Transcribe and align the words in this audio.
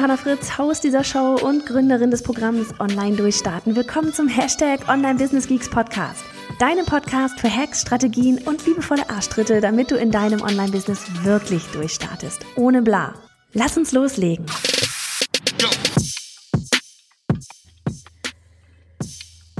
Johanna 0.00 0.16
Fritz, 0.16 0.56
Haus 0.56 0.80
dieser 0.80 1.04
Show 1.04 1.34
und 1.42 1.66
Gründerin 1.66 2.10
des 2.10 2.22
Programms 2.22 2.68
Online 2.80 3.16
Durchstarten. 3.16 3.76
Willkommen 3.76 4.14
zum 4.14 4.28
Hashtag 4.28 4.88
Online 4.88 5.16
Business 5.16 5.46
Geeks 5.46 5.68
Podcast. 5.68 6.24
Deinem 6.58 6.86
Podcast 6.86 7.38
für 7.38 7.54
Hacks, 7.54 7.82
Strategien 7.82 8.38
und 8.46 8.64
liebevolle 8.64 9.10
Arschtritte, 9.10 9.60
damit 9.60 9.90
du 9.90 9.96
in 9.96 10.10
deinem 10.10 10.40
Online-Business 10.40 11.22
wirklich 11.22 11.66
durchstartest. 11.72 12.46
Ohne 12.56 12.80
bla. 12.80 13.12
Lass 13.52 13.76
uns 13.76 13.92
loslegen. 13.92 14.46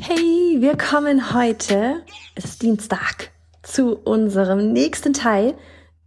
Hey, 0.00 0.56
wir 0.58 0.78
kommen 0.78 1.34
heute, 1.34 2.02
es 2.34 2.46
ist 2.46 2.62
Dienstag, 2.62 3.30
zu 3.62 3.94
unserem 3.94 4.72
nächsten 4.72 5.12
Teil 5.12 5.54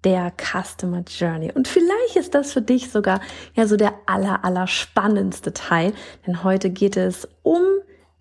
der 0.03 0.31
Customer 0.37 1.03
Journey. 1.07 1.51
Und 1.53 1.67
vielleicht 1.67 2.15
ist 2.15 2.35
das 2.35 2.53
für 2.53 2.61
dich 2.61 2.91
sogar 2.91 3.21
ja 3.55 3.67
so 3.67 3.77
der 3.77 3.93
aller, 4.05 4.43
aller 4.43 4.67
spannendste 4.67 5.53
Teil, 5.53 5.93
denn 6.27 6.43
heute 6.43 6.69
geht 6.69 6.97
es 6.97 7.27
um 7.41 7.61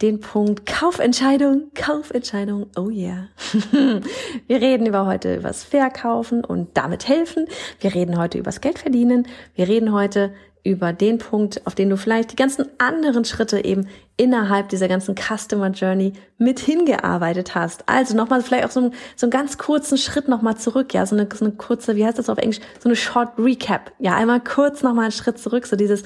den 0.02 0.20
Punkt 0.20 0.66
Kaufentscheidung, 0.66 1.70
Kaufentscheidung, 1.74 2.66
oh 2.76 2.90
yeah. 2.90 3.28
Wir 4.48 4.60
reden 4.60 4.86
über 4.86 5.06
heute 5.06 5.36
übers 5.36 5.62
Verkaufen 5.62 6.44
und 6.44 6.76
damit 6.76 7.06
helfen. 7.06 7.46
Wir 7.80 7.94
reden 7.94 8.18
heute 8.18 8.38
übers 8.38 8.60
Geld 8.60 8.80
verdienen. 8.80 9.28
Wir 9.54 9.68
reden 9.68 9.92
heute 9.92 10.34
über 10.64 10.92
den 10.92 11.18
Punkt, 11.18 11.66
auf 11.66 11.74
den 11.74 11.90
du 11.90 11.96
vielleicht 11.96 12.32
die 12.32 12.36
ganzen 12.36 12.66
anderen 12.78 13.24
Schritte 13.24 13.64
eben 13.64 13.88
innerhalb 14.16 14.68
dieser 14.68 14.86
ganzen 14.86 15.16
Customer 15.16 15.70
Journey 15.70 16.12
mit 16.38 16.60
hingearbeitet 16.60 17.54
hast. 17.54 17.88
Also 17.88 18.16
nochmal 18.16 18.42
vielleicht 18.42 18.66
auch 18.66 18.70
so, 18.70 18.80
ein, 18.80 18.94
so 19.16 19.26
einen 19.26 19.32
ganz 19.32 19.58
kurzen 19.58 19.98
Schritt 19.98 20.28
nochmal 20.28 20.56
zurück, 20.56 20.94
ja, 20.94 21.04
so 21.04 21.16
eine, 21.16 21.28
so 21.34 21.44
eine 21.44 21.54
kurze, 21.54 21.96
wie 21.96 22.04
heißt 22.04 22.18
das 22.18 22.28
auf 22.28 22.38
Englisch, 22.38 22.60
so 22.78 22.88
eine 22.88 22.96
Short 22.96 23.32
Recap. 23.38 23.92
Ja, 23.98 24.14
einmal 24.14 24.40
kurz 24.40 24.82
nochmal 24.82 25.04
einen 25.04 25.12
Schritt 25.12 25.38
zurück, 25.38 25.66
so 25.66 25.74
dieses, 25.74 26.04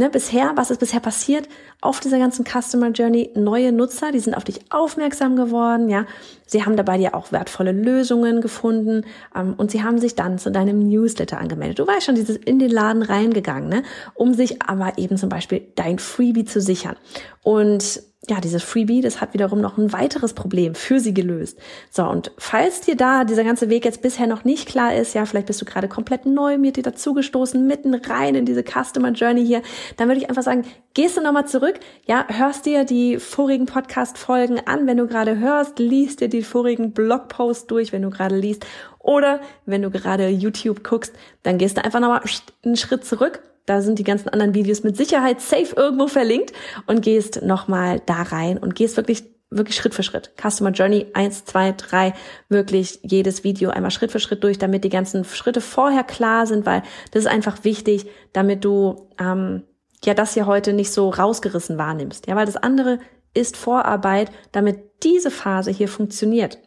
Ne, 0.00 0.08
bisher, 0.08 0.52
was 0.54 0.70
ist 0.70 0.80
bisher 0.80 1.00
passiert 1.00 1.46
auf 1.82 2.00
dieser 2.00 2.18
ganzen 2.18 2.46
Customer 2.46 2.88
Journey? 2.88 3.32
Neue 3.34 3.70
Nutzer, 3.70 4.12
die 4.12 4.18
sind 4.18 4.32
auf 4.32 4.44
dich 4.44 4.60
aufmerksam 4.70 5.36
geworden, 5.36 5.90
ja. 5.90 6.06
Sie 6.46 6.64
haben 6.64 6.74
dabei 6.74 6.96
dir 6.96 7.14
auch 7.14 7.32
wertvolle 7.32 7.72
Lösungen 7.72 8.40
gefunden 8.40 9.04
ähm, 9.36 9.52
und 9.58 9.70
sie 9.70 9.82
haben 9.82 9.98
sich 9.98 10.14
dann 10.14 10.38
zu 10.38 10.50
deinem 10.50 10.88
Newsletter 10.88 11.38
angemeldet. 11.38 11.80
Du 11.80 11.86
weißt 11.86 12.06
schon, 12.06 12.14
dieses 12.14 12.38
in 12.38 12.58
den 12.58 12.70
Laden 12.70 13.02
reingegangen, 13.02 13.68
ne, 13.68 13.82
um 14.14 14.32
sich 14.32 14.62
aber 14.62 14.96
eben 14.96 15.18
zum 15.18 15.28
Beispiel 15.28 15.66
dein 15.74 15.98
Freebie 15.98 16.46
zu 16.46 16.62
sichern. 16.62 16.96
Und 17.42 18.02
ja, 18.28 18.38
dieses 18.38 18.62
Freebie, 18.62 19.00
das 19.00 19.22
hat 19.22 19.32
wiederum 19.32 19.62
noch 19.62 19.78
ein 19.78 19.94
weiteres 19.94 20.34
Problem 20.34 20.74
für 20.74 21.00
sie 21.00 21.14
gelöst. 21.14 21.58
So, 21.90 22.04
und 22.04 22.32
falls 22.36 22.82
dir 22.82 22.94
da 22.94 23.24
dieser 23.24 23.44
ganze 23.44 23.70
Weg 23.70 23.86
jetzt 23.86 24.02
bisher 24.02 24.26
noch 24.26 24.44
nicht 24.44 24.68
klar 24.68 24.94
ist, 24.94 25.14
ja, 25.14 25.24
vielleicht 25.24 25.46
bist 25.46 25.60
du 25.62 25.64
gerade 25.64 25.88
komplett 25.88 26.26
neu 26.26 26.58
mir 26.58 26.72
dir 26.72 26.82
dazugestoßen, 26.82 27.66
mitten 27.66 27.94
rein 27.94 28.34
in 28.34 28.44
diese 28.44 28.62
Customer 28.62 29.10
Journey 29.12 29.46
hier, 29.46 29.62
dann 29.96 30.08
würde 30.08 30.20
ich 30.20 30.28
einfach 30.28 30.42
sagen, 30.42 30.66
gehst 30.92 31.16
du 31.16 31.22
nochmal 31.22 31.46
zurück, 31.46 31.80
ja, 32.06 32.26
hörst 32.28 32.66
dir 32.66 32.84
die 32.84 33.18
vorigen 33.18 33.64
Podcast-Folgen 33.64 34.60
an, 34.66 34.86
wenn 34.86 34.98
du 34.98 35.06
gerade 35.06 35.38
hörst, 35.38 35.78
liest 35.78 36.20
dir 36.20 36.28
die 36.28 36.42
vorigen 36.42 36.92
Blogposts 36.92 37.68
durch, 37.68 37.90
wenn 37.90 38.02
du 38.02 38.10
gerade 38.10 38.36
liest, 38.36 38.66
oder 38.98 39.40
wenn 39.64 39.80
du 39.80 39.90
gerade 39.90 40.28
YouTube 40.28 40.84
guckst, 40.84 41.14
dann 41.42 41.56
gehst 41.56 41.78
du 41.78 41.84
einfach 41.84 42.00
nochmal 42.00 42.22
einen 42.62 42.76
Schritt 42.76 43.06
zurück 43.06 43.42
da 43.66 43.82
sind 43.82 43.98
die 43.98 44.04
ganzen 44.04 44.28
anderen 44.28 44.54
Videos 44.54 44.82
mit 44.82 44.96
Sicherheit 44.96 45.40
safe 45.40 45.74
irgendwo 45.76 46.06
verlinkt 46.06 46.52
und 46.86 47.02
gehst 47.02 47.42
nochmal 47.42 48.00
da 48.06 48.22
rein 48.22 48.58
und 48.58 48.74
gehst 48.74 48.96
wirklich 48.96 49.24
wirklich 49.50 49.76
Schritt 49.76 49.94
für 49.94 50.02
Schritt. 50.02 50.30
Customer 50.40 50.70
Journey 50.70 51.06
eins, 51.12 51.44
zwei, 51.44 51.72
drei, 51.72 52.14
wirklich 52.48 53.00
jedes 53.02 53.42
Video 53.42 53.70
einmal 53.70 53.90
Schritt 53.90 54.12
für 54.12 54.20
Schritt 54.20 54.44
durch, 54.44 54.58
damit 54.58 54.84
die 54.84 54.90
ganzen 54.90 55.24
Schritte 55.24 55.60
vorher 55.60 56.04
klar 56.04 56.46
sind, 56.46 56.66
weil 56.66 56.82
das 57.10 57.24
ist 57.24 57.30
einfach 57.30 57.64
wichtig, 57.64 58.06
damit 58.32 58.64
du 58.64 59.08
ähm, 59.18 59.64
ja 60.04 60.14
das 60.14 60.34
hier 60.34 60.46
heute 60.46 60.72
nicht 60.72 60.92
so 60.92 61.10
rausgerissen 61.10 61.78
wahrnimmst. 61.78 62.28
Ja, 62.28 62.36
weil 62.36 62.46
das 62.46 62.56
andere 62.56 63.00
ist 63.34 63.56
Vorarbeit, 63.56 64.30
damit 64.52 64.78
diese 65.02 65.30
Phase 65.30 65.70
hier 65.70 65.88
funktioniert. 65.88 66.58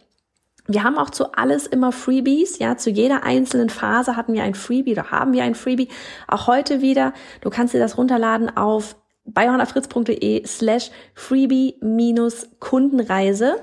Wir 0.68 0.84
haben 0.84 0.98
auch 0.98 1.10
zu 1.10 1.34
alles 1.34 1.68
immer 1.68 1.92
Freebies, 1.92 2.60
ja, 2.60 2.78
zu 2.78 2.90
jeder 2.90 3.24
einzelnen 3.24 3.70
Phase 3.70 4.16
hatten 4.16 4.34
wir 4.34 4.44
ein 4.44 4.56
Freebie 4.56 4.94
oder 4.94 5.12
haben 5.12 5.34
wir 5.34 5.44
ein 5.44 5.56
Freebie, 5.56 5.90
auch 6.28 6.48
heute 6.48 6.82
wieder. 6.82 7.14
Du 7.42 7.50
kannst 7.50 7.74
dir 7.74 7.80
das 7.80 7.98
runterladen 7.98 8.56
auf 8.56 8.96
biohannafritz.de 9.26 10.46
slash 10.46 10.92
freebie 11.14 11.76
minus 11.82 12.48
Kundenreise. 12.60 13.62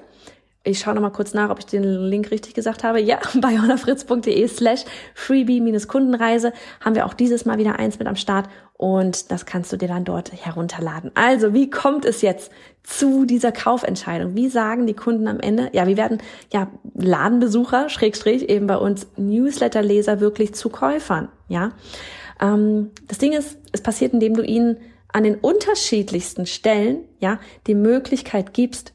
Ich 0.63 0.81
schaue 0.81 0.95
noch 0.95 1.01
mal 1.01 1.11
kurz 1.11 1.33
nach, 1.33 1.49
ob 1.49 1.59
ich 1.59 1.67
den 1.67 1.83
Link 1.85 2.31
richtig 2.31 2.53
gesagt 2.53 2.85
habe. 2.85 3.01
Ja, 3.01 3.19
bei 3.41 3.59
honafritz.de 3.59 4.47
slash 4.47 4.85
freebie-Kundenreise 5.15 6.53
haben 6.85 6.95
wir 6.95 7.07
auch 7.07 7.15
dieses 7.15 7.47
Mal 7.47 7.57
wieder 7.57 7.79
eins 7.79 7.99
mit 7.99 8.07
am 8.07 8.17
Start 8.17 8.49
und 8.75 9.31
das 9.31 9.47
kannst 9.47 9.73
du 9.73 9.79
dir 9.79 9.89
dann 9.89 10.05
dort 10.05 10.33
herunterladen. 10.33 11.13
Also, 11.15 11.55
wie 11.55 11.71
kommt 11.71 12.05
es 12.05 12.21
jetzt 12.21 12.51
zu 12.83 13.25
dieser 13.25 13.53
Kaufentscheidung? 13.53 14.37
Wie 14.37 14.49
sagen 14.49 14.87
die 14.87 14.95
Kunden 14.95 15.29
am 15.29 15.41
Ende? 15.41 15.71
Ja, 15.73 15.87
wie 15.87 15.97
werden 15.97 16.19
ja 16.53 16.69
Ladenbesucher, 16.95 17.89
Schrägstrich, 17.89 18.49
eben 18.49 18.67
bei 18.67 18.77
uns 18.77 19.07
Newsletterleser 19.17 20.21
wirklich 20.21 20.55
zu 20.55 20.69
Käufern? 20.69 21.29
Ja, 21.49 21.73
ähm, 22.41 22.91
das 23.07 23.17
Ding 23.17 23.33
ist, 23.33 23.59
es 23.73 23.81
passiert, 23.81 24.13
indem 24.13 24.35
du 24.35 24.43
ihnen 24.43 24.77
an 25.09 25.25
den 25.25 25.37
unterschiedlichsten 25.37 26.47
Stellen 26.47 27.05
ja 27.19 27.41
die 27.67 27.75
Möglichkeit 27.75 28.53
gibst, 28.53 28.93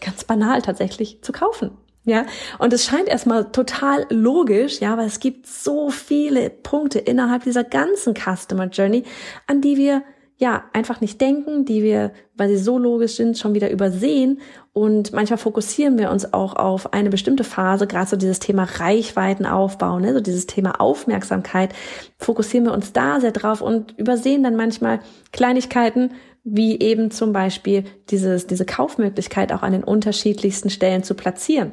ganz 0.00 0.24
banal 0.24 0.62
tatsächlich 0.62 1.22
zu 1.22 1.32
kaufen. 1.32 1.72
Ja, 2.04 2.24
und 2.58 2.72
es 2.72 2.86
scheint 2.86 3.08
erstmal 3.08 3.52
total 3.52 4.06
logisch, 4.08 4.80
ja, 4.80 4.96
weil 4.96 5.06
es 5.06 5.20
gibt 5.20 5.46
so 5.46 5.90
viele 5.90 6.48
Punkte 6.48 6.98
innerhalb 6.98 7.44
dieser 7.44 7.62
ganzen 7.62 8.14
Customer 8.14 8.66
Journey, 8.66 9.04
an 9.46 9.60
die 9.60 9.76
wir 9.76 10.02
ja 10.40 10.64
einfach 10.72 11.02
nicht 11.02 11.20
denken, 11.20 11.66
die 11.66 11.82
wir, 11.82 12.12
weil 12.34 12.48
sie 12.48 12.56
so 12.56 12.78
logisch 12.78 13.16
sind, 13.16 13.36
schon 13.36 13.52
wieder 13.52 13.70
übersehen. 13.70 14.40
Und 14.72 15.12
manchmal 15.12 15.36
fokussieren 15.36 15.98
wir 15.98 16.10
uns 16.10 16.32
auch 16.32 16.56
auf 16.56 16.94
eine 16.94 17.10
bestimmte 17.10 17.44
Phase, 17.44 17.86
gerade 17.86 18.08
so 18.08 18.16
dieses 18.16 18.38
Thema 18.38 18.64
Reichweitenaufbau, 18.64 19.98
ne, 19.98 20.14
so 20.14 20.20
dieses 20.20 20.46
Thema 20.46 20.80
Aufmerksamkeit, 20.80 21.74
fokussieren 22.16 22.64
wir 22.64 22.72
uns 22.72 22.94
da 22.94 23.20
sehr 23.20 23.32
drauf 23.32 23.60
und 23.60 23.98
übersehen 23.98 24.42
dann 24.42 24.56
manchmal 24.56 25.00
Kleinigkeiten, 25.32 26.12
wie 26.52 26.78
eben 26.80 27.10
zum 27.10 27.32
Beispiel 27.32 27.84
dieses, 28.10 28.46
diese 28.46 28.64
Kaufmöglichkeit 28.64 29.52
auch 29.52 29.62
an 29.62 29.72
den 29.72 29.84
unterschiedlichsten 29.84 30.70
Stellen 30.70 31.02
zu 31.02 31.14
platzieren. 31.14 31.72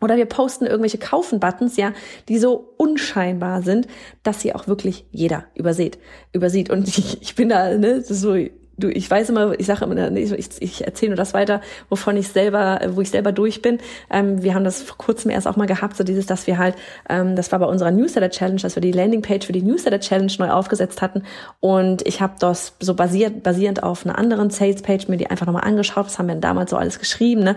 Oder 0.00 0.16
wir 0.16 0.26
posten 0.26 0.66
irgendwelche 0.66 0.98
Kaufen-Buttons, 0.98 1.76
ja, 1.76 1.92
die 2.28 2.38
so 2.38 2.74
unscheinbar 2.76 3.62
sind, 3.62 3.88
dass 4.22 4.40
sie 4.40 4.54
auch 4.54 4.68
wirklich 4.68 5.06
jeder 5.10 5.46
übersieht. 5.54 5.98
übersieht. 6.32 6.70
Und 6.70 6.86
ich, 6.88 7.20
ich 7.22 7.34
bin 7.34 7.48
da, 7.48 7.76
ne, 7.76 8.02
so 8.02 8.36
du, 8.78 8.88
ich 8.88 9.10
weiß 9.10 9.28
immer, 9.30 9.58
ich 9.58 9.66
sage 9.66 9.84
immer, 9.84 10.16
ich, 10.16 10.50
ich 10.60 10.84
erzähle 10.86 11.10
nur 11.10 11.16
das 11.16 11.34
weiter, 11.34 11.60
wovon 11.88 12.16
ich 12.16 12.28
selber, 12.28 12.80
wo 12.90 13.00
ich 13.00 13.10
selber 13.10 13.32
durch 13.32 13.60
bin. 13.60 13.78
Ähm, 14.10 14.42
wir 14.42 14.54
haben 14.54 14.64
das 14.64 14.82
vor 14.82 14.96
kurzem 14.96 15.30
erst 15.30 15.46
auch 15.46 15.56
mal 15.56 15.66
gehabt, 15.66 15.96
so 15.96 16.04
dieses, 16.04 16.26
dass 16.26 16.46
wir 16.46 16.58
halt, 16.58 16.76
ähm, 17.08 17.36
das 17.36 17.52
war 17.52 17.58
bei 17.58 17.66
unserer 17.66 17.90
Newsletter 17.90 18.30
Challenge, 18.30 18.60
dass 18.60 18.76
wir 18.76 18.80
die 18.80 18.92
Landingpage 18.92 19.46
für 19.46 19.52
die 19.52 19.62
Newsletter 19.62 20.00
Challenge 20.00 20.32
neu 20.38 20.50
aufgesetzt 20.50 21.02
hatten 21.02 21.24
und 21.60 22.06
ich 22.06 22.20
habe 22.20 22.34
das 22.38 22.74
so 22.80 22.94
basiert, 22.94 23.42
basierend 23.42 23.82
auf 23.82 24.06
einer 24.06 24.16
anderen 24.16 24.50
Sales 24.50 24.82
Page 24.82 25.08
mir 25.08 25.16
die 25.16 25.28
einfach 25.28 25.46
nochmal 25.46 25.64
angeschaut, 25.64 26.06
was 26.06 26.18
haben 26.18 26.26
wir 26.26 26.34
denn 26.34 26.40
damals 26.40 26.70
so 26.70 26.76
alles 26.76 26.98
geschrieben, 26.98 27.42
ne? 27.42 27.56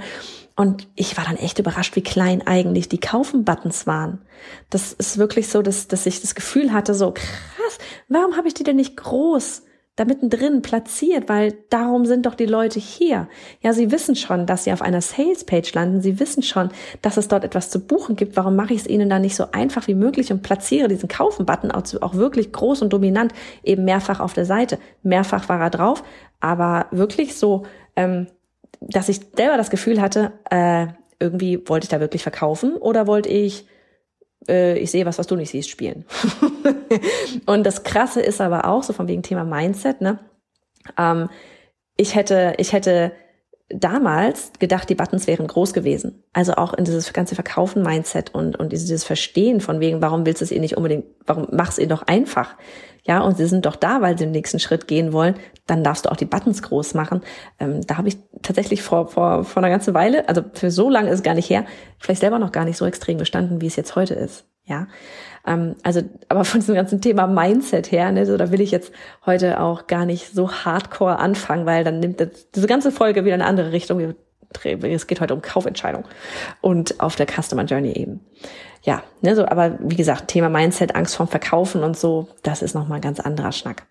Und 0.55 0.87
ich 0.95 1.17
war 1.17 1.23
dann 1.23 1.37
echt 1.37 1.59
überrascht, 1.59 1.95
wie 1.95 2.03
klein 2.03 2.45
eigentlich 2.45 2.89
die 2.89 2.99
Kaufen-Buttons 2.99 3.87
waren. 3.87 4.19
Das 4.69 4.93
ist 4.93 5.17
wirklich 5.17 5.47
so, 5.47 5.61
dass, 5.61 5.87
dass 5.87 6.05
ich 6.05 6.21
das 6.21 6.35
Gefühl 6.35 6.73
hatte, 6.73 6.93
so 6.93 7.11
krass, 7.13 7.77
warum 8.09 8.35
habe 8.35 8.47
ich 8.47 8.53
die 8.53 8.63
denn 8.63 8.75
nicht 8.75 8.97
groß? 8.97 9.63
Da 9.97 10.05
mittendrin 10.05 10.61
platziert, 10.61 11.27
weil 11.27 11.53
darum 11.69 12.05
sind 12.05 12.25
doch 12.25 12.35
die 12.35 12.45
Leute 12.45 12.79
hier. 12.79 13.27
Ja, 13.61 13.73
sie 13.73 13.91
wissen 13.91 14.15
schon, 14.15 14.45
dass 14.45 14.63
sie 14.63 14.71
auf 14.71 14.81
einer 14.81 15.01
Sales-Page 15.01 15.73
landen. 15.73 16.01
Sie 16.01 16.19
wissen 16.19 16.43
schon, 16.43 16.69
dass 17.01 17.17
es 17.17 17.27
dort 17.27 17.43
etwas 17.43 17.69
zu 17.69 17.79
buchen 17.79 18.15
gibt. 18.15 18.37
Warum 18.37 18.55
mache 18.55 18.73
ich 18.73 18.81
es 18.81 18.87
ihnen 18.87 19.09
dann 19.09 19.21
nicht 19.21 19.35
so 19.35 19.51
einfach 19.51 19.87
wie 19.87 19.95
möglich 19.95 20.31
und 20.31 20.43
platziere 20.43 20.87
diesen 20.87 21.09
Kaufen-Button 21.09 21.71
auch, 21.71 21.83
auch 22.01 22.15
wirklich 22.15 22.53
groß 22.53 22.81
und 22.81 22.93
dominant 22.93 23.33
eben 23.63 23.83
mehrfach 23.83 24.21
auf 24.21 24.33
der 24.33 24.45
Seite? 24.45 24.79
Mehrfach 25.03 25.49
war 25.49 25.59
er 25.59 25.69
drauf, 25.69 26.03
aber 26.39 26.87
wirklich 26.91 27.35
so, 27.35 27.63
ähm, 27.97 28.27
dass 28.79 29.09
ich 29.09 29.19
selber 29.35 29.57
das 29.57 29.69
Gefühl 29.69 30.01
hatte, 30.01 30.31
äh, 30.49 30.87
irgendwie 31.19 31.61
wollte 31.67 31.85
ich 31.85 31.89
da 31.89 31.99
wirklich 31.99 32.23
verkaufen 32.23 32.75
oder 32.77 33.07
wollte 33.07 33.29
ich 33.29 33.67
äh, 34.51 34.77
ich 34.77 34.91
sehe 34.91 35.05
was, 35.05 35.17
was 35.17 35.27
du 35.27 35.35
nicht 35.35 35.49
siehst, 35.49 35.69
spielen. 35.69 36.05
und 37.45 37.63
das 37.65 37.83
Krasse 37.83 38.21
ist 38.21 38.41
aber 38.41 38.65
auch, 38.65 38.83
so 38.83 38.93
von 38.93 39.07
wegen 39.07 39.23
Thema 39.23 39.45
Mindset, 39.45 40.01
ne? 40.01 40.19
Ähm, 40.97 41.29
ich 41.97 42.15
hätte, 42.15 42.55
ich 42.57 42.73
hätte 42.73 43.13
damals 43.73 44.51
gedacht, 44.59 44.89
die 44.89 44.95
Buttons 44.95 45.27
wären 45.27 45.47
groß 45.47 45.73
gewesen. 45.73 46.23
Also 46.33 46.53
auch 46.53 46.73
in 46.73 46.85
dieses 46.85 47.13
ganze 47.13 47.35
Verkaufen-Mindset 47.35 48.33
und, 48.33 48.57
und 48.57 48.71
dieses 48.71 49.03
Verstehen 49.03 49.61
von 49.61 49.79
wegen, 49.79 50.01
warum 50.01 50.25
willst 50.25 50.41
du 50.41 50.45
es 50.45 50.51
ihr 50.51 50.59
nicht 50.59 50.77
unbedingt, 50.77 51.05
warum 51.25 51.47
machst 51.51 51.77
du 51.77 51.81
ihr 51.81 51.87
doch 51.87 52.03
einfach? 52.03 52.55
Ja, 53.03 53.21
und 53.21 53.37
sie 53.37 53.47
sind 53.47 53.65
doch 53.65 53.75
da, 53.75 54.01
weil 54.01 54.17
sie 54.17 54.25
den 54.25 54.31
nächsten 54.31 54.59
Schritt 54.59 54.87
gehen 54.87 55.11
wollen, 55.11 55.35
dann 55.65 55.83
darfst 55.83 56.05
du 56.05 56.11
auch 56.11 56.15
die 56.15 56.25
Buttons 56.25 56.61
groß 56.61 56.93
machen. 56.93 57.21
Ähm, 57.59 57.81
da 57.85 57.97
habe 57.97 58.09
ich 58.09 58.17
tatsächlich 58.43 58.83
vor, 58.83 59.07
vor, 59.07 59.43
vor 59.43 59.63
einer 59.63 59.71
ganzen 59.71 59.93
Weile, 59.93 60.29
also 60.29 60.43
für 60.53 60.69
so 60.69 60.89
lange 60.89 61.09
ist 61.09 61.19
es 61.19 61.23
gar 61.23 61.33
nicht 61.33 61.49
her, 61.49 61.65
vielleicht 61.97 62.21
selber 62.21 62.37
noch 62.37 62.51
gar 62.51 62.65
nicht 62.65 62.77
so 62.77 62.85
extrem 62.85 63.17
gestanden, 63.17 63.61
wie 63.61 63.67
es 63.67 63.75
jetzt 63.75 63.95
heute 63.95 64.13
ist. 64.13 64.45
Ja, 64.71 64.87
ähm, 65.45 65.75
also, 65.83 66.01
aber 66.29 66.45
von 66.45 66.61
diesem 66.61 66.75
ganzen 66.75 67.01
Thema 67.01 67.27
Mindset 67.27 67.91
her, 67.91 68.09
ne, 68.13 68.25
so, 68.25 68.37
da 68.37 68.51
will 68.51 68.61
ich 68.61 68.71
jetzt 68.71 68.93
heute 69.25 69.59
auch 69.59 69.87
gar 69.87 70.05
nicht 70.05 70.33
so 70.33 70.49
hardcore 70.49 71.19
anfangen, 71.19 71.65
weil 71.65 71.83
dann 71.83 71.99
nimmt 71.99 72.21
das, 72.21 72.49
diese 72.55 72.67
ganze 72.67 72.89
Folge 72.89 73.25
wieder 73.25 73.33
eine 73.33 73.45
andere 73.45 73.73
Richtung. 73.73 74.15
Es 74.63 75.07
geht 75.07 75.19
heute 75.19 75.33
um 75.33 75.41
Kaufentscheidung 75.41 76.05
und 76.61 77.01
auf 77.01 77.17
der 77.17 77.27
Customer 77.27 77.65
Journey 77.65 77.91
eben. 77.91 78.21
Ja, 78.83 79.03
ne, 79.21 79.35
so, 79.35 79.45
aber 79.45 79.77
wie 79.81 79.97
gesagt, 79.97 80.29
Thema 80.29 80.47
Mindset, 80.47 80.95
Angst 80.95 81.17
vorm 81.17 81.27
Verkaufen 81.27 81.83
und 81.83 81.97
so, 81.97 82.29
das 82.43 82.61
ist 82.61 82.73
nochmal 82.73 82.99
ein 82.99 83.01
ganz 83.01 83.19
anderer 83.19 83.51
Schnack. 83.51 83.87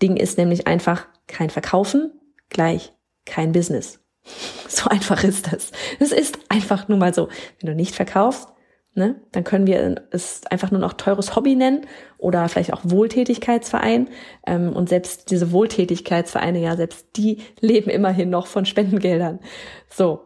Ding 0.00 0.16
ist 0.16 0.38
nämlich 0.38 0.66
einfach 0.66 1.06
kein 1.26 1.50
Verkaufen 1.50 2.10
gleich 2.48 2.94
kein 3.26 3.52
Business. 3.52 3.98
So 4.68 4.88
einfach 4.88 5.22
ist 5.22 5.52
das. 5.52 5.70
Es 6.00 6.12
ist 6.12 6.38
einfach 6.48 6.88
nur 6.88 6.96
mal 6.96 7.12
so. 7.12 7.28
Wenn 7.60 7.66
du 7.68 7.74
nicht 7.74 7.94
verkaufst, 7.94 8.48
ne, 8.94 9.16
dann 9.32 9.44
können 9.44 9.66
wir 9.66 10.02
es 10.10 10.42
einfach 10.50 10.70
nur 10.70 10.80
noch 10.80 10.94
teures 10.94 11.34
Hobby 11.34 11.54
nennen 11.54 11.86
oder 12.18 12.48
vielleicht 12.48 12.72
auch 12.72 12.80
Wohltätigkeitsverein. 12.84 14.08
Ähm, 14.46 14.72
und 14.72 14.88
selbst 14.88 15.30
diese 15.30 15.52
Wohltätigkeitsvereine, 15.52 16.60
ja, 16.60 16.76
selbst 16.76 17.06
die 17.16 17.38
leben 17.60 17.90
immerhin 17.90 18.30
noch 18.30 18.46
von 18.46 18.64
Spendengeldern. 18.64 19.40
So. 19.88 20.20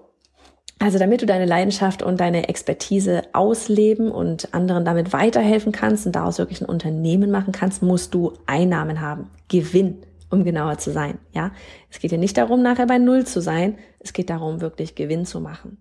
Also 0.79 0.99
damit 0.99 1.23
du 1.23 1.27
deine 1.27 1.47
Leidenschaft 1.47 2.03
und 2.03 2.21
deine 2.21 2.51
Expertise 2.51 3.23
ausleben 3.33 4.11
und 4.11 4.53
anderen 4.53 4.85
damit 4.85 5.15
weiterhelfen 5.15 5.73
kannst 5.73 6.05
und 6.05 6.13
daraus 6.13 6.37
wirklich 6.39 6.61
ein 6.61 6.69
Unternehmen 6.69 7.31
machen 7.31 7.53
kannst, 7.53 7.83
musst 7.83 8.13
du 8.13 8.35
Einnahmen 8.45 9.01
haben. 9.01 9.31
Gewinn 9.49 10.03
um 10.29 10.45
genauer 10.45 10.79
zu 10.79 10.93
sein. 10.93 11.19
Ja, 11.33 11.53
es 11.91 11.99
geht 11.99 12.13
ja 12.13 12.19
nicht 12.19 12.37
darum, 12.37 12.63
nachher 12.63 12.87
bei 12.87 12.99
Null 12.99 13.25
zu 13.27 13.41
sein. 13.41 13.79
Es 14.01 14.13
geht 14.13 14.29
darum, 14.29 14.61
wirklich 14.61 14.95
Gewinn 14.95 15.25
zu 15.25 15.41
machen. 15.41 15.79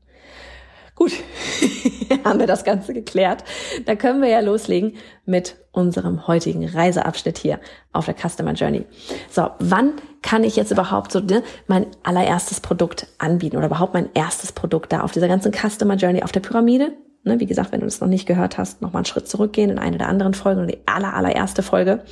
Gut, 0.96 1.12
haben 2.24 2.40
wir 2.40 2.48
das 2.48 2.64
Ganze 2.64 2.94
geklärt. 2.94 3.44
Da 3.86 3.96
können 3.96 4.22
wir 4.22 4.30
ja 4.30 4.40
loslegen 4.40 4.96
mit 5.26 5.58
unserem 5.74 6.26
heutigen 6.26 6.66
Reiseabschnitt 6.66 7.38
hier 7.38 7.60
auf 7.92 8.06
der 8.06 8.16
Customer 8.16 8.54
Journey. 8.54 8.86
So, 9.30 9.50
wann 9.60 9.96
kann 10.22 10.46
ich 10.46 10.56
jetzt 10.56 10.72
überhaupt 10.72 11.12
so 11.12 11.20
ne, 11.20 11.44
mein 11.68 11.88
allererstes 12.04 12.62
Produkt 12.62 13.08
anbieten 13.18 13.58
oder 13.58 13.66
überhaupt 13.66 13.94
mein 13.94 14.10
erstes 14.14 14.54
Produkt 14.54 14.94
da 14.94 15.02
auf 15.02 15.12
dieser 15.12 15.28
ganzen 15.28 15.52
Customer 15.52 15.96
Journey 15.96 16.24
auf 16.24 16.32
der 16.32 16.40
Pyramide? 16.40 16.94
Ne, 17.24 17.42
wie 17.42 17.46
gesagt, 17.46 17.74
wenn 17.74 17.82
du 17.82 17.88
das 17.88 18.00
noch 18.00 18.08
nicht 18.08 18.26
gehört 18.26 18.58
hast, 18.58 18.82
nochmal 18.82 19.02
einen 19.02 19.06
Schritt 19.06 19.28
zurückgehen 19.28 19.70
in 19.70 19.80
eine 19.80 19.98
der 19.98 20.08
anderen 20.08 20.34
Folgen 20.34 20.60
oder 20.60 20.72
die 20.72 20.82
aller, 20.86 21.14
allererste 21.14 21.62
Folge. 21.62 22.06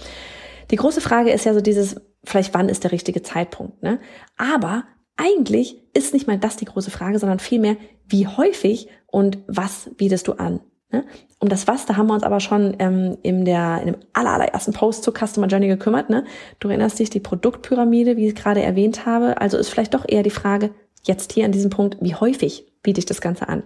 Die 0.72 0.76
große 0.76 1.00
Frage 1.00 1.32
ist 1.32 1.46
ja 1.46 1.54
so 1.54 1.62
dieses, 1.62 2.02
vielleicht 2.26 2.54
wann 2.54 2.68
ist 2.68 2.84
der 2.84 2.92
richtige 2.92 3.22
Zeitpunkt, 3.22 3.82
ne? 3.82 4.00
Aber 4.38 4.84
eigentlich 5.18 5.82
ist 5.94 6.14
nicht 6.14 6.28
mal 6.28 6.38
das 6.38 6.58
die 6.58 6.66
große 6.66 6.92
Frage, 6.92 7.20
sondern 7.20 7.40
vielmehr, 7.40 7.78
wie 8.08 8.28
häufig 8.28 8.88
und 9.08 9.40
was 9.48 9.90
bietest 9.98 10.28
du 10.28 10.34
an? 10.34 10.60
Ne? 10.92 11.06
Um 11.40 11.50
das 11.50 11.68
Was, 11.68 11.86
da 11.86 11.98
haben 11.98 12.08
wir 12.08 12.14
uns 12.14 12.24
aber 12.24 12.40
schon 12.40 12.76
ähm, 12.80 13.18
in, 13.24 13.46
der, 13.46 13.80
in 13.82 13.88
dem 13.88 13.96
allerersten 14.14 14.74
Post 14.74 15.04
zur 15.04 15.14
Customer 15.14 15.48
Journey 15.48 15.68
gekümmert. 15.68 16.10
Ne? 16.10 16.24
Du 16.60 16.70
erinnerst 16.70 17.00
dich, 17.00 17.10
die 17.10 17.20
Produktpyramide, 17.20 18.16
wie 18.16 18.28
ich 18.28 18.36
gerade 18.36 18.62
erwähnt 18.62 19.06
habe. 19.06 19.42
Also 19.42 19.58
ist 19.58 19.70
vielleicht 19.70 19.94
doch 19.94 20.06
eher 20.08 20.24
die 20.24 20.30
Frage, 20.30 20.70
jetzt 21.04 21.34
hier 21.34 21.46
an 21.46 21.52
diesem 21.52 21.70
Punkt, 21.70 21.98
wie 22.00 22.16
häufig 22.16 22.72
biete 22.84 23.00
ich 23.00 23.06
das 23.06 23.22
Ganze 23.22 23.50
an? 23.50 23.64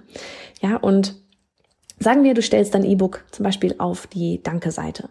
Ja, 0.62 0.78
und 0.78 1.16
sagen 2.00 2.24
wir, 2.24 2.34
du 2.34 2.42
stellst 2.42 2.74
dein 2.74 2.86
E-Book 2.86 3.26
zum 3.32 3.44
Beispiel 3.44 3.76
auf 3.78 4.08
die 4.08 4.42
Danke-Seite. 4.42 5.10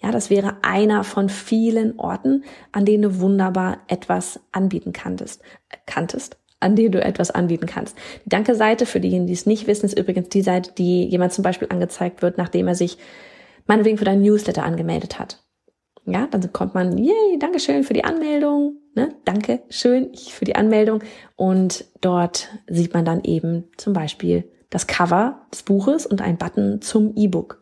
Ja, 0.00 0.12
das 0.12 0.30
wäre 0.30 0.58
einer 0.62 1.02
von 1.02 1.28
vielen 1.28 1.98
Orten, 1.98 2.44
an 2.70 2.84
denen 2.84 3.02
du 3.02 3.20
wunderbar 3.20 3.78
etwas 3.88 4.40
anbieten 4.52 4.92
kanntest, 4.92 5.42
kanntest, 5.86 6.36
an 6.60 6.76
denen 6.76 6.92
du 6.92 7.02
etwas 7.02 7.32
anbieten 7.32 7.66
kannst. 7.66 7.96
Die 8.24 8.28
Danke-Seite, 8.28 8.86
für 8.86 9.00
diejenigen, 9.00 9.26
die 9.26 9.32
es 9.32 9.46
nicht 9.46 9.66
wissen, 9.66 9.86
ist 9.86 9.98
übrigens 9.98 10.28
die 10.28 10.42
Seite, 10.42 10.72
die 10.76 11.04
jemand 11.04 11.32
zum 11.32 11.42
Beispiel 11.42 11.68
angezeigt 11.70 12.22
wird, 12.22 12.38
nachdem 12.38 12.68
er 12.68 12.76
sich 12.76 12.96
meinetwegen 13.66 13.98
für 13.98 14.04
deinen 14.04 14.22
Newsletter 14.22 14.62
angemeldet 14.62 15.18
hat. 15.18 15.42
Ja, 16.06 16.26
dann 16.26 16.52
kommt 16.52 16.74
man, 16.74 16.96
yay, 16.96 17.38
Dankeschön 17.38 17.84
für 17.84 17.92
die 17.92 18.04
Anmeldung, 18.04 18.76
ne? 18.94 19.14
Danke 19.26 19.60
schön 19.68 20.14
für 20.14 20.46
die 20.46 20.56
Anmeldung. 20.56 21.02
Und 21.36 21.84
dort 22.00 22.48
sieht 22.66 22.94
man 22.94 23.04
dann 23.04 23.22
eben 23.24 23.64
zum 23.76 23.92
Beispiel 23.92 24.50
das 24.70 24.86
Cover 24.86 25.46
des 25.52 25.64
Buches 25.64 26.06
und 26.06 26.22
ein 26.22 26.38
Button 26.38 26.80
zum 26.80 27.14
E-Book. 27.14 27.60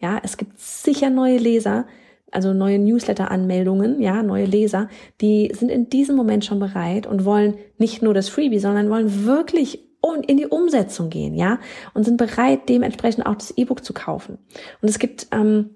Ja, 0.00 0.20
es 0.22 0.36
gibt 0.36 0.58
sicher 0.60 1.10
neue 1.10 1.38
Leser, 1.38 1.86
also 2.30 2.52
neue 2.52 2.78
Newsletter-Anmeldungen, 2.78 4.00
ja, 4.00 4.22
neue 4.22 4.44
Leser, 4.44 4.88
die 5.20 5.50
sind 5.54 5.70
in 5.70 5.90
diesem 5.90 6.14
Moment 6.14 6.44
schon 6.44 6.58
bereit 6.58 7.06
und 7.06 7.24
wollen 7.24 7.54
nicht 7.78 8.02
nur 8.02 8.14
das 8.14 8.28
Freebie, 8.28 8.58
sondern 8.58 8.90
wollen 8.90 9.24
wirklich 9.24 9.80
in 10.26 10.36
die 10.36 10.46
Umsetzung 10.46 11.10
gehen, 11.10 11.34
ja, 11.34 11.58
und 11.92 12.04
sind 12.04 12.16
bereit, 12.16 12.68
dementsprechend 12.68 13.26
auch 13.26 13.34
das 13.34 13.50
E-Book 13.56 13.84
zu 13.84 13.92
kaufen. 13.92 14.38
Und 14.80 14.88
es 14.88 14.98
gibt 14.98 15.26
ähm, 15.32 15.70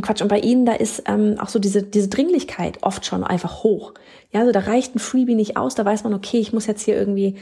Quatsch, 0.00 0.22
und 0.22 0.28
bei 0.28 0.38
Ihnen, 0.38 0.64
da 0.64 0.72
ist 0.72 1.02
ähm, 1.06 1.36
auch 1.38 1.48
so 1.48 1.58
diese, 1.58 1.82
diese 1.82 2.08
Dringlichkeit 2.08 2.78
oft 2.82 3.04
schon 3.04 3.22
einfach 3.22 3.62
hoch. 3.62 3.92
Ja, 4.32 4.40
also 4.40 4.52
da 4.52 4.60
reicht 4.60 4.96
ein 4.96 5.00
Freebie 5.00 5.34
nicht 5.34 5.56
aus, 5.58 5.74
da 5.74 5.84
weiß 5.84 6.04
man, 6.04 6.14
okay, 6.14 6.38
ich 6.38 6.52
muss 6.52 6.66
jetzt 6.66 6.82
hier 6.82 6.96
irgendwie 6.96 7.36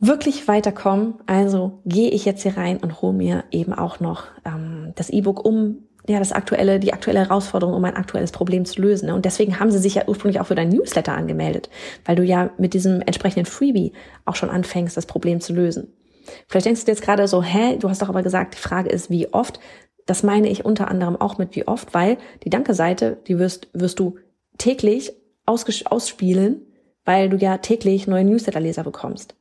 wirklich 0.00 0.48
weiterkommen, 0.48 1.14
also 1.26 1.80
gehe 1.84 2.10
ich 2.10 2.24
jetzt 2.24 2.42
hier 2.42 2.56
rein 2.56 2.78
und 2.78 3.02
hole 3.02 3.12
mir 3.12 3.44
eben 3.50 3.74
auch 3.74 4.00
noch 4.00 4.24
ähm, 4.46 4.92
das 4.96 5.10
E-Book, 5.10 5.44
um 5.44 5.84
ja 6.08 6.18
das 6.18 6.32
aktuelle, 6.32 6.80
die 6.80 6.94
aktuelle 6.94 7.20
Herausforderung, 7.20 7.74
um 7.74 7.84
ein 7.84 7.96
aktuelles 7.96 8.32
Problem 8.32 8.64
zu 8.64 8.80
lösen. 8.80 9.06
Ne? 9.06 9.14
Und 9.14 9.26
deswegen 9.26 9.60
haben 9.60 9.70
sie 9.70 9.78
sich 9.78 9.96
ja 9.96 10.04
ursprünglich 10.06 10.40
auch 10.40 10.46
für 10.46 10.54
dein 10.54 10.70
Newsletter 10.70 11.12
angemeldet, 11.12 11.68
weil 12.06 12.16
du 12.16 12.24
ja 12.24 12.50
mit 12.56 12.72
diesem 12.72 13.02
entsprechenden 13.02 13.46
Freebie 13.46 13.92
auch 14.24 14.36
schon 14.36 14.50
anfängst, 14.50 14.96
das 14.96 15.06
Problem 15.06 15.40
zu 15.40 15.52
lösen. 15.52 15.92
Vielleicht 16.48 16.66
denkst 16.66 16.84
du 16.84 16.90
jetzt 16.90 17.02
gerade 17.02 17.28
so, 17.28 17.42
hä, 17.42 17.76
du 17.78 17.88
hast 17.88 18.00
doch 18.00 18.08
aber 18.08 18.22
gesagt, 18.22 18.54
die 18.54 18.60
Frage 18.60 18.88
ist, 18.88 19.10
wie 19.10 19.32
oft? 19.32 19.60
Das 20.06 20.22
meine 20.22 20.48
ich 20.48 20.64
unter 20.64 20.88
anderem 20.88 21.16
auch 21.16 21.38
mit 21.38 21.54
wie 21.54 21.68
oft, 21.68 21.92
weil 21.92 22.16
die 22.44 22.50
Danke-Seite, 22.50 23.18
die 23.26 23.38
wirst, 23.38 23.68
wirst 23.74 23.98
du 23.98 24.16
täglich 24.58 25.12
ausspielen, 25.46 26.62
weil 27.04 27.28
du 27.28 27.36
ja 27.36 27.58
täglich 27.58 28.06
neue 28.06 28.24
Newsletter-Leser 28.24 28.84
bekommst. 28.84 29.34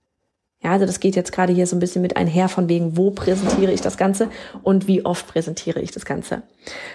Ja, 0.62 0.72
also 0.72 0.86
das 0.86 1.00
geht 1.00 1.16
jetzt 1.16 1.32
gerade 1.32 1.54
hier 1.54 1.68
so 1.68 1.76
ein 1.76 1.80
bisschen 1.80 2.02
mit 2.02 2.18
einher 2.18 2.50
von 2.50 2.68
wegen, 2.68 2.98
wo 2.98 3.12
präsentiere 3.12 3.72
ich 3.72 3.82
das 3.82 3.98
Ganze 3.98 4.30
und 4.62 4.88
wie 4.88 5.06
oft 5.06 5.28
präsentiere 5.28 5.80
ich 5.80 5.92
das 5.92 6.04
Ganze. 6.04 6.42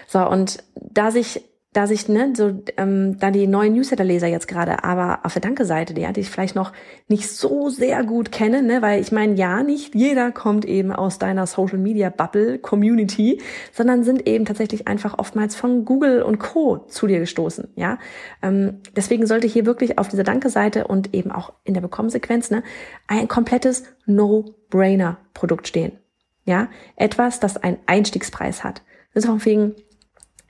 So, 0.07 0.19
und 0.19 0.63
da 0.75 1.09
sich 1.09 1.41
da 1.75 1.87
sich 1.87 2.07
ne, 2.07 2.31
so 2.35 2.53
ähm, 2.77 3.19
da 3.19 3.31
die 3.31 3.47
neuen 3.47 3.73
Newsletter-Leser 3.73 4.27
jetzt 4.27 4.47
gerade, 4.47 4.85
aber 4.85 5.19
auf 5.23 5.33
der 5.33 5.41
Danke-Seite, 5.41 5.93
die, 5.93 6.07
die 6.13 6.21
ich 6.21 6.29
vielleicht 6.29 6.55
noch 6.55 6.71
nicht 7.09 7.29
so 7.29 7.69
sehr 7.69 8.05
gut 8.05 8.31
kenne, 8.31 8.63
ne, 8.63 8.81
weil 8.81 9.01
ich 9.01 9.11
meine, 9.11 9.33
ja, 9.33 9.61
nicht 9.61 9.93
jeder 9.93 10.31
kommt 10.31 10.63
eben 10.63 10.93
aus 10.93 11.19
deiner 11.19 11.45
Social-Media-Bubble-Community, 11.45 13.41
sondern 13.73 14.05
sind 14.05 14.25
eben 14.25 14.45
tatsächlich 14.45 14.87
einfach 14.87 15.19
oftmals 15.19 15.55
von 15.57 15.83
Google 15.83 16.21
und 16.21 16.39
Co. 16.39 16.77
zu 16.87 17.07
dir 17.07 17.19
gestoßen, 17.19 17.67
ja. 17.75 17.99
Ähm, 18.41 18.79
deswegen 18.95 19.27
sollte 19.27 19.47
hier 19.47 19.65
wirklich 19.65 19.99
auf 19.99 20.07
dieser 20.07 20.23
Danke-Seite 20.23 20.87
und 20.87 21.13
eben 21.13 21.31
auch 21.31 21.51
in 21.65 21.73
der 21.73 21.81
Bekommsequenz 21.81 22.51
ne, 22.51 22.63
ein 23.07 23.27
komplettes 23.27 23.83
No-Brainer-Produkt 24.05 25.67
stehen, 25.67 25.99
ja. 26.45 26.69
Etwas, 26.95 27.41
das 27.41 27.57
einen 27.57 27.79
Einstiegspreis 27.85 28.63
hat. 28.63 28.81
Deswegen 29.13 29.75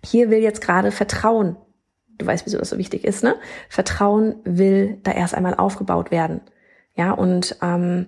hier 0.05 0.29
will 0.29 0.39
jetzt 0.39 0.62
gerade 0.62 0.91
Vertrauen, 0.91 1.57
du 2.17 2.25
weißt, 2.25 2.45
wieso 2.45 2.57
das 2.57 2.69
so 2.69 2.77
wichtig 2.77 3.03
ist, 3.03 3.24
ne? 3.24 3.35
Vertrauen 3.69 4.35
will 4.43 5.00
da 5.03 5.12
erst 5.12 5.35
einmal 5.35 5.55
aufgebaut 5.55 6.12
werden. 6.12 6.41
Ja, 6.95 7.12
und 7.12 7.57
ähm, 7.62 8.07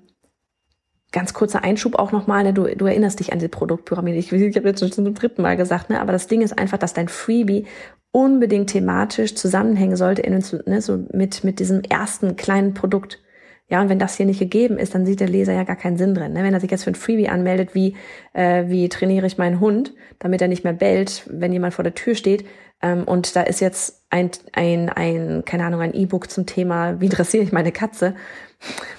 ganz 1.12 1.34
kurzer 1.34 1.64
Einschub 1.64 1.96
auch 1.96 2.12
nochmal, 2.12 2.44
ne? 2.44 2.54
du, 2.54 2.64
du 2.76 2.86
erinnerst 2.86 3.20
dich 3.20 3.34
an 3.34 3.40
die 3.40 3.48
Produktpyramide. 3.48 4.18
Ich, 4.18 4.32
ich 4.32 4.56
habe 4.56 4.68
jetzt 4.68 4.80
schon 4.80 4.92
zum 4.92 5.14
dritten 5.14 5.42
Mal 5.42 5.58
gesagt, 5.58 5.90
ne? 5.90 6.00
aber 6.02 6.12
das 6.12 6.28
Ding 6.28 6.42
ist 6.42 6.58
einfach, 6.58 6.78
dass 6.78 6.94
dein 6.94 7.08
Freebie 7.08 7.66
unbedingt 8.12 8.70
thematisch 8.70 9.36
zusammenhängen 9.36 9.96
sollte 9.96 10.22
in, 10.22 10.44
ne, 10.66 10.82
so 10.82 11.06
mit, 11.14 11.44
mit 11.44 11.60
diesem 11.60 11.82
ersten 11.82 12.36
kleinen 12.36 12.74
Produkt. 12.74 13.20
Ja, 13.70 13.82
und 13.82 13.90
wenn 13.90 14.00
das 14.00 14.16
hier 14.16 14.26
nicht 14.26 14.40
gegeben 14.40 14.78
ist, 14.78 14.96
dann 14.96 15.06
sieht 15.06 15.20
der 15.20 15.28
Leser 15.28 15.54
ja 15.54 15.64
gar 15.64 15.76
keinen 15.76 15.98
Sinn 15.98 16.16
drin. 16.16 16.34
Ne? 16.34 16.44
Wenn 16.44 16.54
er 16.54 16.62
sich 16.62 16.72
jetzt 16.72 16.86
für 16.86 16.92
ein 16.92 16.96
Freebie 16.96 17.28
anmeldet, 17.28 17.76
wie, 17.76 17.96
äh, 18.34 18.66
wie 18.68 18.88
trainiere 18.88 19.28
ich 19.28 19.38
meinen 19.38 19.60
Hund, 19.60 19.94
damit 20.20 20.42
er 20.42 20.48
nicht 20.48 20.64
mehr 20.64 20.74
bellt, 20.74 21.24
wenn 21.30 21.52
jemand 21.52 21.74
vor 21.74 21.84
der 21.84 21.94
Tür 21.94 22.16
steht, 22.16 22.46
ähm, 22.82 23.04
und 23.04 23.36
da 23.36 23.42
ist 23.42 23.60
jetzt 23.60 24.04
ein, 24.10 24.30
ein, 24.54 24.90
ein, 24.90 25.44
keine 25.46 25.66
Ahnung, 25.66 25.82
ein 25.82 25.94
E-Book 25.94 26.30
zum 26.30 26.46
Thema, 26.46 27.02
wie 27.02 27.10
dressiere 27.10 27.44
ich 27.44 27.52
meine 27.52 27.72
Katze, 27.72 28.16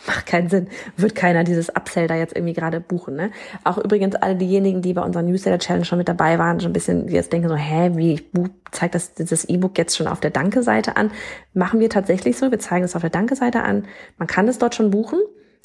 macht 0.07 0.27
keinen 0.27 0.49
Sinn. 0.49 0.69
Wird 0.97 1.15
keiner 1.15 1.45
dieses 1.45 1.69
Upsell 1.69 2.07
da 2.07 2.15
jetzt 2.15 2.35
irgendwie 2.35 2.55
gerade 2.55 2.81
buchen. 2.81 3.17
Ne? 3.17 3.31
Auch 3.65 3.79
übrigens 3.79 4.17
alle 4.17 4.37
diejenigen, 4.37 4.83
die 4.83 4.95
bei 4.95 5.03
unserer 5.03 5.23
Newsletter-Challenge 5.23 5.85
schon 5.85 5.99
mit 5.99 6.09
dabei 6.09 6.39
waren, 6.39 6.61
schon 6.61 6.71
ein 6.71 6.75
bisschen 6.75 7.09
jetzt 7.09 7.33
denken 7.33 7.49
so, 7.49 7.57
hä, 7.57 7.93
wie 7.95 8.15
ich 8.15 8.25
zeigt 8.71 8.95
das 8.95 9.15
dieses 9.15 9.45
E-Book 9.45 9.77
jetzt 9.79 9.97
schon 9.97 10.07
auf 10.07 10.21
der 10.21 10.31
Danke-Seite 10.31 10.97
an? 10.97 11.11
Machen 11.55 11.81
wir 11.81 11.91
tatsächlich 11.91 12.37
so. 12.37 12.51
Wir 12.51 12.59
zeigen 12.59 12.85
es 12.85 12.97
auf 12.97 13.03
der 13.03 13.11
Danke-Seite 13.11 13.63
an. 13.63 13.87
Man 14.17 14.29
kann 14.29 14.49
es 14.49 14.59
dort 14.59 14.75
schon 14.75 14.91
buchen. 14.91 15.21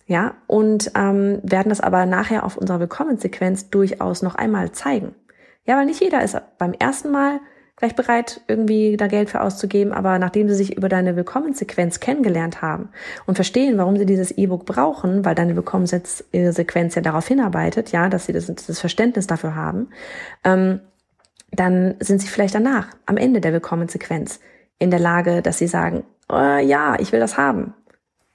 Ja, 0.05 0.35
und 0.47 0.91
ähm, 0.95 1.39
werden 1.43 1.69
das 1.69 1.79
aber 1.79 2.05
nachher 2.05 2.45
auf 2.45 2.57
unserer 2.57 2.81
Willkommenssequenz 2.81 3.69
durchaus 3.69 4.21
noch 4.21 4.35
einmal 4.35 4.73
zeigen. 4.73 5.15
Ja, 5.65 5.77
weil 5.77 5.85
nicht 5.85 6.01
jeder 6.01 6.21
ist 6.21 6.35
beim 6.57 6.73
ersten 6.73 7.09
Mal 7.09 7.39
gleich 7.75 7.95
bereit, 7.95 8.41
irgendwie 8.47 8.97
da 8.97 9.07
Geld 9.07 9.29
für 9.29 9.41
auszugeben, 9.41 9.93
aber 9.93 10.19
nachdem 10.19 10.47
sie 10.47 10.55
sich 10.55 10.77
über 10.77 10.89
deine 10.89 11.15
Willkommenssequenz 11.15 11.99
kennengelernt 11.99 12.61
haben 12.61 12.89
und 13.25 13.35
verstehen, 13.35 13.77
warum 13.77 13.97
sie 13.97 14.05
dieses 14.05 14.31
E-Book 14.31 14.65
brauchen, 14.65 15.25
weil 15.25 15.35
deine 15.35 15.55
Willkommenssequenz 15.55 16.95
ja 16.95 17.01
darauf 17.01 17.27
hinarbeitet, 17.27 17.91
ja, 17.91 18.09
dass 18.09 18.27
sie 18.27 18.33
das, 18.33 18.45
das 18.47 18.79
Verständnis 18.79 19.27
dafür 19.27 19.55
haben, 19.55 19.89
ähm, 20.43 20.81
dann 21.51 21.95
sind 21.99 22.21
sie 22.21 22.27
vielleicht 22.27 22.55
danach, 22.55 22.87
am 23.05 23.17
Ende 23.17 23.41
der 23.41 23.53
Willkommenssequenz, 23.53 24.39
in 24.79 24.91
der 24.91 24.99
Lage, 24.99 25.41
dass 25.41 25.57
sie 25.57 25.67
sagen, 25.67 26.03
oh, 26.29 26.35
ja, 26.35 26.95
ich 26.99 27.11
will 27.11 27.19
das 27.19 27.37
haben. 27.37 27.73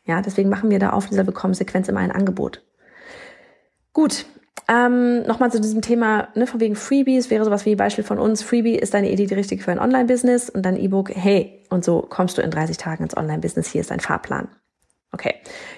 Ja, 0.05 0.23
deswegen 0.23 0.49
machen 0.49 0.71
wir 0.71 0.79
da 0.79 0.91
auf 0.91 1.07
dieser 1.07 1.27
Willkommenssequenz 1.27 1.89
immer 1.89 2.01
ein 2.01 2.13
Angebot. 2.13 2.65
Gut, 3.93 4.27
ähm, 4.69 5.23
Nochmal 5.23 5.53
zu 5.53 5.61
diesem 5.61 5.83
Thema, 5.83 6.29
ne, 6.35 6.47
von 6.47 6.61
wegen 6.61 6.75
Freebies, 6.75 7.31
wäre 7.31 7.45
sowas 7.45 7.67
wie 7.67 7.77
Beispiel 7.77 8.05
von 8.05 8.19
uns, 8.19 8.43
Freebie 8.43 8.77
ist 8.77 8.95
deine 8.95 9.11
Idee 9.11 9.27
die 9.27 9.35
richtige 9.35 9.63
für 9.63 9.73
ein 9.73 9.79
Online-Business 9.79 10.51
und 10.51 10.65
dann 10.65 10.77
E-Book, 10.77 11.11
hey, 11.15 11.65
und 11.71 11.85
so 11.85 12.03
kommst 12.03 12.39
du 12.39 12.43
in 12.43 12.51
30 12.51 12.77
Tagen 12.77 13.05
ins 13.05 13.17
Online-Business, 13.17 13.71
hier 13.71 13.81
ist 13.81 13.91
dein 13.91 14.01
Fahrplan. 14.01 14.49
Okay, 15.13 15.35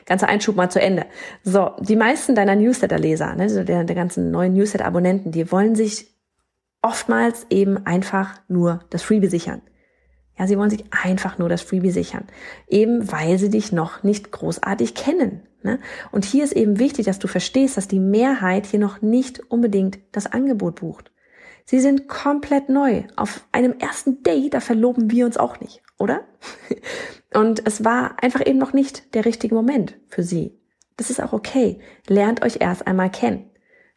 ganzer 0.07 0.29
Einschub 0.29 0.57
mal 0.57 0.71
zu 0.71 0.81
Ende. 0.81 1.07
So, 1.45 1.71
die 1.81 1.97
meisten 1.97 2.35
deiner 2.35 2.57
Newsletter-Leser, 2.57 3.35
ne, 3.37 3.45
also 3.45 3.65
der, 3.65 3.85
der 3.85 3.97
ganzen 3.97 4.31
neuen 4.31 4.55
Newsletter-Abonnenten, 4.55 5.31
die 5.33 5.51
wollen 5.53 5.75
sich 5.75 6.09
oftmals 6.83 7.47
eben 7.51 7.87
einfach 7.87 8.41
nur 8.49 8.81
das 8.91 9.03
Freebie 9.03 9.29
sichern. 9.29 9.63
Ja, 10.39 10.47
sie 10.47 10.57
wollen 10.57 10.71
sich 10.71 10.85
einfach 10.91 11.37
nur 11.37 11.51
das 11.51 11.61
Freebie 11.61 11.91
sichern. 11.91 12.27
Eben 12.67 13.13
weil 13.13 13.39
sie 13.39 13.51
dich 13.51 13.73
noch 13.73 14.03
nicht 14.03 14.31
großartig 14.33 14.95
kennen. 14.95 15.43
Ne? 15.63 15.79
Und 16.11 16.25
hier 16.25 16.45
ist 16.45 16.53
eben 16.53 16.79
wichtig, 16.79 17.07
dass 17.07 17.19
du 17.19 17.29
verstehst, 17.29 17.77
dass 17.77 17.89
die 17.89 18.01
Mehrheit 18.01 18.67
hier 18.67 18.81
noch 18.81 19.03
nicht 19.03 19.41
unbedingt 19.51 19.99
das 20.13 20.27
Angebot 20.27 20.77
bucht. 20.77 21.11
Sie 21.65 21.81
sind 21.81 22.09
komplett 22.09 22.69
neu. 22.69 23.05
Auf 23.17 23.47
einem 23.53 23.75
ersten 23.79 24.23
Date, 24.23 24.55
da 24.55 24.61
verloben 24.61 25.11
wir 25.11 25.27
uns 25.27 25.37
auch 25.37 25.61
nicht, 25.61 25.83
oder? 25.99 26.25
Und 27.35 27.67
es 27.67 27.85
war 27.85 28.17
einfach 28.23 28.45
eben 28.45 28.59
noch 28.59 28.73
nicht 28.73 29.15
der 29.15 29.25
richtige 29.25 29.55
Moment 29.55 29.97
für 30.09 30.23
sie. 30.23 30.59
Das 30.97 31.11
ist 31.11 31.23
auch 31.23 31.33
okay. 31.33 31.79
Lernt 32.09 32.43
euch 32.43 32.59
erst 32.61 32.87
einmal 32.87 33.11
kennen. 33.11 33.50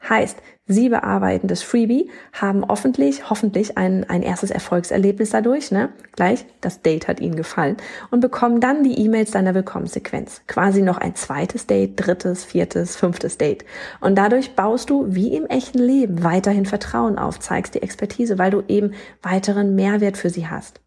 Heißt, 0.08 0.38
Sie 0.66 0.88
bearbeiten 0.88 1.48
das 1.48 1.62
Freebie, 1.62 2.10
haben 2.32 2.66
hoffentlich, 2.66 3.30
hoffentlich 3.30 3.78
ein, 3.78 4.10
ein 4.10 4.22
erstes 4.22 4.50
Erfolgserlebnis 4.50 5.32
dadurch, 5.32 5.72
ne? 5.72 5.90
Gleich, 6.14 6.46
das 6.62 6.82
Date 6.82 7.10
hat 7.10 7.20
Ihnen 7.20 7.36
gefallen 7.36 7.76
und 8.12 8.22
bekommen 8.22 8.62
dann 8.62 8.82
die 8.84 8.98
E-Mails 8.98 9.32
deiner 9.32 9.56
Willkommenssequenz. 9.56 10.42
Quasi 10.48 10.82
noch 10.82 10.98
ein 10.98 11.16
zweites 11.16 11.68
Date, 11.68 11.94
drittes, 11.98 12.46
viertes, 12.46 12.96
fünftes 12.96 13.38
Date. 13.38 13.66
Und 14.00 14.18
dadurch 14.18 14.56
baust 14.56 14.90
du, 14.90 15.06
wie 15.10 15.36
im 15.36 15.48
echten 15.48 15.80
Leben, 15.80 16.24
weiterhin 16.24 16.66
Vertrauen 16.66 17.18
auf, 17.18 17.40
zeigst 17.40 17.76
die 17.76 17.82
Expertise, 17.82 18.38
weil 18.38 18.52
du 18.52 18.64
eben 18.70 18.94
weiteren 19.22 19.76
Mehrwert 19.76 20.16
für 20.16 20.30
sie 20.30 20.48
hast. 20.48 20.80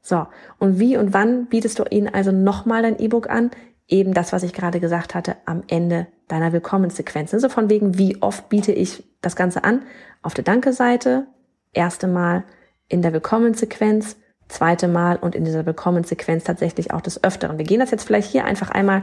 So. 0.00 0.26
Und 0.58 0.80
wie 0.80 0.96
und 0.96 1.12
wann 1.12 1.46
bietest 1.46 1.78
du 1.78 1.84
ihnen 1.90 2.08
also 2.08 2.32
nochmal 2.32 2.80
dein 2.80 2.98
E-Book 2.98 3.28
an? 3.28 3.50
Eben 3.88 4.14
das, 4.14 4.32
was 4.32 4.42
ich 4.42 4.54
gerade 4.54 4.80
gesagt 4.80 5.14
hatte, 5.14 5.36
am 5.44 5.62
Ende 5.68 6.06
deiner 6.28 6.52
Willkommenssequenz. 6.52 7.34
Also 7.34 7.48
von 7.48 7.70
wegen, 7.70 7.98
wie 7.98 8.22
oft 8.22 8.48
biete 8.48 8.72
ich 8.72 9.04
das 9.20 9.36
Ganze 9.36 9.64
an? 9.64 9.82
Auf 10.22 10.34
der 10.34 10.44
Danke-Seite, 10.44 11.26
erste 11.72 12.06
Mal 12.06 12.44
in 12.88 13.02
der 13.02 13.12
Willkommenssequenz, 13.12 14.16
zweite 14.48 14.88
Mal 14.88 15.16
und 15.16 15.34
in 15.34 15.44
dieser 15.44 15.66
Willkommenssequenz 15.66 16.44
tatsächlich 16.44 16.92
auch 16.92 17.00
des 17.00 17.22
Öfteren. 17.22 17.58
Wir 17.58 17.64
gehen 17.64 17.80
das 17.80 17.90
jetzt 17.90 18.04
vielleicht 18.04 18.30
hier 18.30 18.44
einfach 18.44 18.70
einmal 18.70 19.02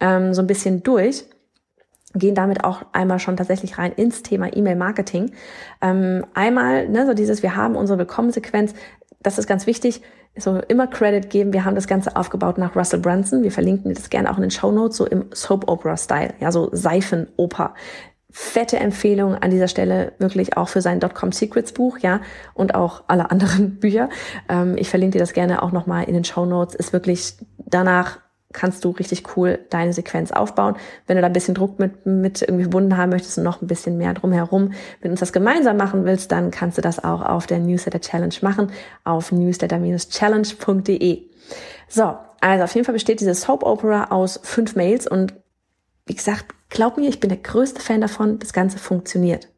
ähm, 0.00 0.34
so 0.34 0.42
ein 0.42 0.46
bisschen 0.46 0.82
durch 0.82 1.24
gehen 2.14 2.34
damit 2.34 2.64
auch 2.64 2.82
einmal 2.92 3.18
schon 3.18 3.36
tatsächlich 3.36 3.78
rein 3.78 3.92
ins 3.92 4.22
Thema 4.22 4.54
E-Mail-Marketing. 4.54 5.32
Ähm, 5.80 6.26
einmal, 6.34 6.88
ne, 6.88 7.06
so 7.06 7.14
dieses, 7.14 7.42
wir 7.42 7.56
haben 7.56 7.76
unsere 7.76 7.98
Willkommenssequenz, 7.98 8.74
das 9.22 9.38
ist 9.38 9.46
ganz 9.46 9.66
wichtig, 9.66 10.02
so 10.36 10.58
immer 10.68 10.86
Credit 10.86 11.28
geben. 11.28 11.52
Wir 11.52 11.64
haben 11.64 11.74
das 11.74 11.86
Ganze 11.86 12.16
aufgebaut 12.16 12.58
nach 12.58 12.74
Russell 12.74 13.00
Brunson. 13.00 13.42
Wir 13.42 13.52
verlinken 13.52 13.92
das 13.92 14.10
gerne 14.10 14.30
auch 14.30 14.36
in 14.36 14.42
den 14.42 14.50
Show 14.50 14.72
Notes, 14.72 14.96
so 14.96 15.06
im 15.06 15.26
Soap 15.32 15.68
Opera 15.68 15.96
Style, 15.96 16.34
ja, 16.40 16.50
so 16.50 16.70
Seifenoper. 16.72 17.74
Fette 18.30 18.78
Empfehlung 18.78 19.34
an 19.34 19.50
dieser 19.50 19.68
Stelle 19.68 20.14
wirklich 20.18 20.56
auch 20.56 20.68
für 20.68 20.80
sein 20.80 21.00
Dotcom 21.00 21.32
Secrets 21.32 21.72
Buch, 21.72 21.98
ja, 21.98 22.22
und 22.54 22.74
auch 22.74 23.04
alle 23.08 23.30
anderen 23.30 23.78
Bücher. 23.78 24.08
Ähm, 24.48 24.76
ich 24.78 24.88
verlinke 24.88 25.18
dir 25.18 25.22
das 25.22 25.34
gerne 25.34 25.62
auch 25.62 25.72
nochmal 25.72 26.04
in 26.04 26.14
den 26.14 26.24
Show 26.24 26.46
Notes. 26.46 26.74
Ist 26.74 26.92
wirklich 26.92 27.34
danach 27.58 28.18
kannst 28.52 28.84
du 28.84 28.90
richtig 28.90 29.36
cool 29.36 29.58
deine 29.70 29.92
Sequenz 29.92 30.32
aufbauen. 30.32 30.76
Wenn 31.06 31.16
du 31.16 31.22
da 31.22 31.26
ein 31.26 31.32
bisschen 31.32 31.54
Druck 31.54 31.78
mit, 31.78 32.06
mit 32.06 32.42
irgendwie 32.42 32.64
verbunden 32.64 32.96
haben 32.96 33.10
möchtest 33.10 33.38
und 33.38 33.44
noch 33.44 33.62
ein 33.62 33.66
bisschen 33.66 33.98
mehr 33.98 34.14
drumherum, 34.14 34.72
wenn 35.00 35.08
du 35.08 35.10
uns 35.10 35.20
das 35.20 35.32
gemeinsam 35.32 35.76
machen 35.76 36.04
willst, 36.04 36.32
dann 36.32 36.50
kannst 36.50 36.78
du 36.78 36.82
das 36.82 37.02
auch 37.02 37.22
auf 37.22 37.46
der 37.46 37.58
Newsletter 37.58 38.00
Challenge 38.00 38.34
machen, 38.42 38.70
auf 39.04 39.32
newsletter-challenge.de. 39.32 41.22
So, 41.88 42.14
also 42.40 42.64
auf 42.64 42.74
jeden 42.74 42.84
Fall 42.84 42.94
besteht 42.94 43.20
diese 43.20 43.34
Soap 43.34 43.62
Opera 43.62 44.06
aus 44.10 44.40
fünf 44.42 44.74
Mails 44.76 45.06
und 45.06 45.34
wie 46.06 46.14
gesagt, 46.14 46.46
glaub 46.68 46.96
mir, 46.96 47.08
ich 47.08 47.20
bin 47.20 47.28
der 47.28 47.38
größte 47.38 47.80
Fan 47.80 48.00
davon, 48.00 48.38
das 48.38 48.52
Ganze 48.52 48.78
funktioniert. 48.78 49.48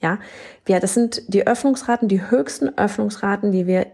Ja, 0.00 0.18
ja, 0.66 0.80
das 0.80 0.94
sind 0.94 1.22
die 1.28 1.46
Öffnungsraten, 1.46 2.08
die 2.08 2.28
höchsten 2.28 2.76
Öffnungsraten, 2.76 3.52
die 3.52 3.68
wir 3.68 3.86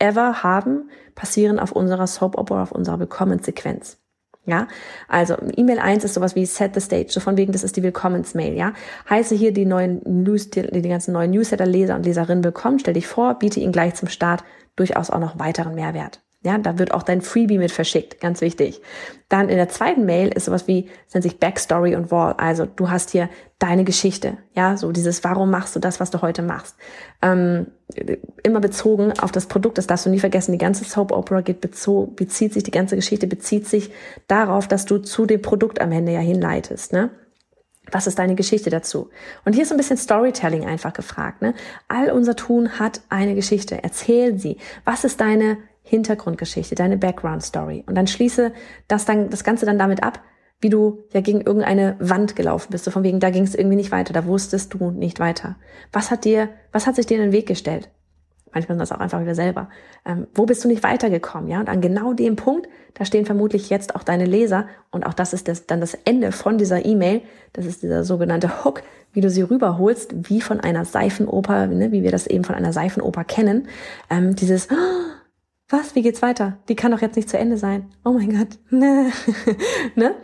ever 0.00 0.42
haben, 0.42 0.90
passieren 1.14 1.60
auf 1.60 1.70
unserer 1.70 2.08
Soap 2.08 2.36
Opera, 2.36 2.64
auf 2.64 2.72
unserer 2.72 2.98
Willkommenssequenz. 2.98 3.98
Ja, 4.44 4.66
also 5.06 5.36
E-Mail 5.56 5.78
1 5.78 6.02
ist 6.02 6.14
sowas 6.14 6.34
wie 6.34 6.46
Set 6.46 6.74
the 6.74 6.80
Stage, 6.80 7.06
so 7.10 7.20
von 7.20 7.36
wegen, 7.36 7.52
das 7.52 7.62
ist 7.62 7.76
die 7.76 7.82
Willkommensmail, 7.84 8.54
ja. 8.54 8.72
Heiße 9.08 9.36
hier 9.36 9.52
die 9.52 9.64
neuen 9.64 10.00
News, 10.04 10.50
die, 10.50 10.62
die 10.62 10.88
ganzen 10.88 11.12
neuen 11.12 11.30
Newsletter-Leser 11.30 11.94
und 11.94 12.04
Leserinnen 12.04 12.42
willkommen, 12.42 12.80
stell 12.80 12.94
dich 12.94 13.06
vor, 13.06 13.38
biete 13.38 13.60
ihnen 13.60 13.72
gleich 13.72 13.94
zum 13.94 14.08
Start 14.08 14.42
durchaus 14.74 15.10
auch 15.10 15.20
noch 15.20 15.38
weiteren 15.38 15.76
Mehrwert. 15.76 16.20
Ja, 16.44 16.58
da 16.58 16.76
wird 16.78 16.92
auch 16.92 17.04
dein 17.04 17.20
Freebie 17.20 17.58
mit 17.58 17.70
verschickt, 17.70 18.20
ganz 18.20 18.40
wichtig. 18.40 18.82
Dann 19.28 19.48
in 19.48 19.56
der 19.56 19.68
zweiten 19.68 20.04
Mail 20.04 20.28
ist 20.28 20.46
sowas 20.46 20.66
wie, 20.66 20.88
das 21.04 21.14
nennt 21.14 21.22
sich 21.22 21.38
Backstory 21.38 21.94
und 21.94 22.10
Wall. 22.10 22.34
Also 22.36 22.66
du 22.66 22.90
hast 22.90 23.10
hier 23.10 23.28
deine 23.60 23.84
Geschichte, 23.84 24.38
ja, 24.54 24.76
so 24.76 24.90
dieses, 24.90 25.22
warum 25.22 25.50
machst 25.50 25.76
du 25.76 25.80
das, 25.80 26.00
was 26.00 26.10
du 26.10 26.20
heute 26.20 26.42
machst? 26.42 26.76
Ähm, 27.22 27.68
immer 28.42 28.58
bezogen 28.58 29.12
auf 29.20 29.30
das 29.30 29.46
Produkt, 29.46 29.78
das 29.78 29.86
darfst 29.86 30.04
du 30.04 30.10
nie 30.10 30.18
vergessen. 30.18 30.50
Die 30.50 30.58
ganze 30.58 30.84
Soap 30.84 31.12
Opera 31.12 31.42
geht 31.42 31.60
bezieht 31.60 32.52
sich, 32.52 32.64
die 32.64 32.70
ganze 32.72 32.96
Geschichte 32.96 33.28
bezieht 33.28 33.68
sich 33.68 33.92
darauf, 34.26 34.66
dass 34.66 34.84
du 34.84 34.98
zu 34.98 35.26
dem 35.26 35.42
Produkt 35.42 35.80
am 35.80 35.92
Ende 35.92 36.12
ja 36.12 36.20
hinleitest, 36.20 36.92
ne? 36.92 37.10
Was 37.90 38.06
ist 38.06 38.18
deine 38.18 38.36
Geschichte 38.36 38.70
dazu? 38.70 39.10
Und 39.44 39.54
hier 39.54 39.64
ist 39.64 39.72
ein 39.72 39.76
bisschen 39.76 39.96
Storytelling 39.96 40.64
einfach 40.64 40.92
gefragt. 40.92 41.42
Ne? 41.42 41.52
All 41.88 42.12
unser 42.12 42.36
Tun 42.36 42.78
hat 42.78 43.00
eine 43.08 43.34
Geschichte. 43.34 43.82
Erzähl 43.82 44.38
sie. 44.38 44.58
Was 44.84 45.02
ist 45.02 45.20
deine 45.20 45.58
Hintergrundgeschichte, 45.82 46.74
deine 46.74 46.96
Background 46.96 47.42
Story. 47.42 47.84
Und 47.86 47.94
dann 47.94 48.06
schließe 48.06 48.52
das 48.88 49.04
dann, 49.04 49.30
das 49.30 49.44
Ganze 49.44 49.66
dann 49.66 49.78
damit 49.78 50.02
ab, 50.02 50.20
wie 50.60 50.70
du 50.70 51.02
ja 51.12 51.20
gegen 51.20 51.40
irgendeine 51.40 51.96
Wand 51.98 52.36
gelaufen 52.36 52.68
bist, 52.70 52.84
so 52.84 52.90
von 52.90 53.02
wegen, 53.02 53.18
da 53.18 53.30
ging 53.30 53.42
es 53.42 53.54
irgendwie 53.54 53.76
nicht 53.76 53.90
weiter, 53.90 54.12
da 54.12 54.26
wusstest 54.26 54.72
du 54.72 54.90
nicht 54.92 55.18
weiter. 55.18 55.56
Was 55.92 56.10
hat 56.10 56.24
dir, 56.24 56.48
was 56.70 56.86
hat 56.86 56.94
sich 56.94 57.06
dir 57.06 57.16
in 57.16 57.24
den 57.24 57.32
Weg 57.32 57.46
gestellt? 57.46 57.90
Manchmal 58.54 58.76
sind 58.76 58.80
das 58.80 58.92
auch 58.92 59.00
einfach 59.00 59.20
wieder 59.20 59.34
selber. 59.34 59.70
Ähm, 60.04 60.26
wo 60.34 60.44
bist 60.44 60.62
du 60.62 60.68
nicht 60.68 60.82
weitergekommen? 60.82 61.48
Ja, 61.48 61.58
und 61.60 61.70
an 61.70 61.80
genau 61.80 62.12
dem 62.12 62.36
Punkt, 62.36 62.68
da 62.94 63.04
stehen 63.04 63.24
vermutlich 63.24 63.70
jetzt 63.70 63.96
auch 63.96 64.02
deine 64.02 64.26
Leser. 64.26 64.66
Und 64.90 65.06
auch 65.06 65.14
das 65.14 65.32
ist 65.32 65.48
das, 65.48 65.66
dann 65.66 65.80
das 65.80 65.94
Ende 66.04 66.32
von 66.32 66.58
dieser 66.58 66.84
E-Mail. 66.84 67.22
Das 67.54 67.64
ist 67.64 67.82
dieser 67.82 68.04
sogenannte 68.04 68.64
Hook, 68.64 68.82
wie 69.14 69.22
du 69.22 69.30
sie 69.30 69.42
rüberholst, 69.42 70.28
wie 70.28 70.42
von 70.42 70.60
einer 70.60 70.84
Seifenoper, 70.84 71.66
ne, 71.66 71.92
wie 71.92 72.02
wir 72.02 72.10
das 72.10 72.26
eben 72.26 72.44
von 72.44 72.54
einer 72.54 72.74
Seifenoper 72.74 73.24
kennen. 73.24 73.68
Ähm, 74.10 74.36
dieses, 74.36 74.68
oh, 74.70 74.74
was, 75.72 75.94
wie 75.94 76.02
geht's 76.02 76.22
weiter? 76.22 76.58
Die 76.68 76.76
kann 76.76 76.92
doch 76.92 77.00
jetzt 77.00 77.16
nicht 77.16 77.28
zu 77.28 77.38
Ende 77.38 77.56
sein. 77.56 77.90
Oh 78.04 78.12
mein 78.12 78.36
Gott. 78.36 78.58
ne? 78.70 80.14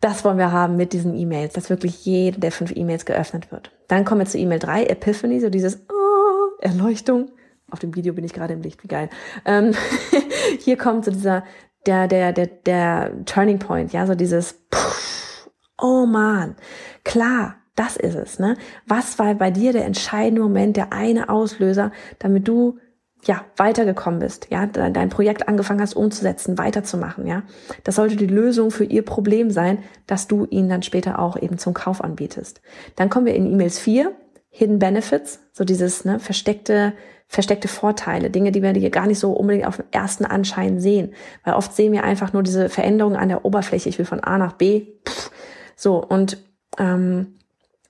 Das 0.00 0.24
wollen 0.24 0.36
wir 0.36 0.52
haben 0.52 0.76
mit 0.76 0.92
diesen 0.92 1.16
E-Mails, 1.16 1.54
dass 1.54 1.70
wirklich 1.70 2.04
jede 2.04 2.38
der 2.38 2.52
fünf 2.52 2.76
E-Mails 2.76 3.06
geöffnet 3.06 3.50
wird. 3.50 3.70
Dann 3.88 4.04
kommen 4.04 4.20
wir 4.20 4.26
zu 4.26 4.38
E-Mail 4.38 4.58
3, 4.58 4.84
Epiphany, 4.84 5.40
so 5.40 5.48
dieses 5.48 5.80
oh, 5.90 6.60
Erleuchtung. 6.60 7.30
Auf 7.70 7.78
dem 7.78 7.94
Video 7.96 8.12
bin 8.12 8.24
ich 8.24 8.34
gerade 8.34 8.52
im 8.52 8.60
Licht, 8.60 8.84
wie 8.84 8.88
geil. 8.88 9.08
Ähm, 9.46 9.72
hier 10.60 10.76
kommt 10.76 11.06
so 11.06 11.10
dieser, 11.10 11.44
der, 11.86 12.06
der, 12.06 12.32
der, 12.32 12.46
der 12.46 13.24
Turning 13.24 13.58
Point, 13.58 13.92
ja, 13.92 14.06
so 14.06 14.14
dieses, 14.14 14.60
pff, 14.72 15.48
oh 15.80 16.04
man, 16.04 16.56
klar, 17.02 17.56
das 17.74 17.96
ist 17.96 18.14
es, 18.14 18.38
ne? 18.38 18.56
Was 18.86 19.18
war 19.18 19.34
bei 19.34 19.50
dir 19.50 19.72
der 19.72 19.84
entscheidende 19.84 20.42
Moment, 20.42 20.76
der 20.76 20.92
eine 20.92 21.28
Auslöser, 21.28 21.90
damit 22.18 22.46
du 22.46 22.78
ja, 23.26 23.44
weitergekommen 23.56 24.20
bist, 24.20 24.48
ja, 24.50 24.66
dein 24.66 25.08
Projekt 25.08 25.48
angefangen 25.48 25.80
hast 25.80 25.94
umzusetzen, 25.94 26.58
weiterzumachen, 26.58 27.26
ja. 27.26 27.42
Das 27.82 27.96
sollte 27.96 28.16
die 28.16 28.26
Lösung 28.26 28.70
für 28.70 28.84
ihr 28.84 29.04
Problem 29.04 29.50
sein, 29.50 29.78
dass 30.06 30.26
du 30.26 30.46
ihnen 30.50 30.68
dann 30.68 30.82
später 30.82 31.18
auch 31.18 31.40
eben 31.40 31.58
zum 31.58 31.74
Kauf 31.74 32.02
anbietest. 32.02 32.60
Dann 32.96 33.10
kommen 33.10 33.26
wir 33.26 33.34
in 33.34 33.50
E-Mails 33.50 33.78
4, 33.78 34.12
Hidden 34.50 34.78
Benefits, 34.78 35.40
so 35.52 35.64
dieses 35.64 36.04
ne, 36.04 36.20
versteckte, 36.20 36.92
versteckte 37.26 37.66
Vorteile, 37.66 38.30
Dinge, 38.30 38.52
die 38.52 38.62
wir 38.62 38.72
hier 38.72 38.90
gar 38.90 39.06
nicht 39.06 39.18
so 39.18 39.32
unbedingt 39.32 39.66
auf 39.66 39.78
den 39.78 39.86
ersten 39.90 40.24
Anschein 40.24 40.78
sehen. 40.78 41.12
Weil 41.42 41.54
oft 41.54 41.74
sehen 41.74 41.92
wir 41.92 42.04
einfach 42.04 42.32
nur 42.32 42.44
diese 42.44 42.68
Veränderungen 42.68 43.16
an 43.16 43.28
der 43.28 43.44
Oberfläche, 43.44 43.88
ich 43.88 43.98
will 43.98 44.06
von 44.06 44.20
A 44.20 44.38
nach 44.38 44.52
B. 44.52 44.86
Pff, 45.08 45.30
so, 45.74 45.96
und 46.04 46.38
ähm, 46.78 47.34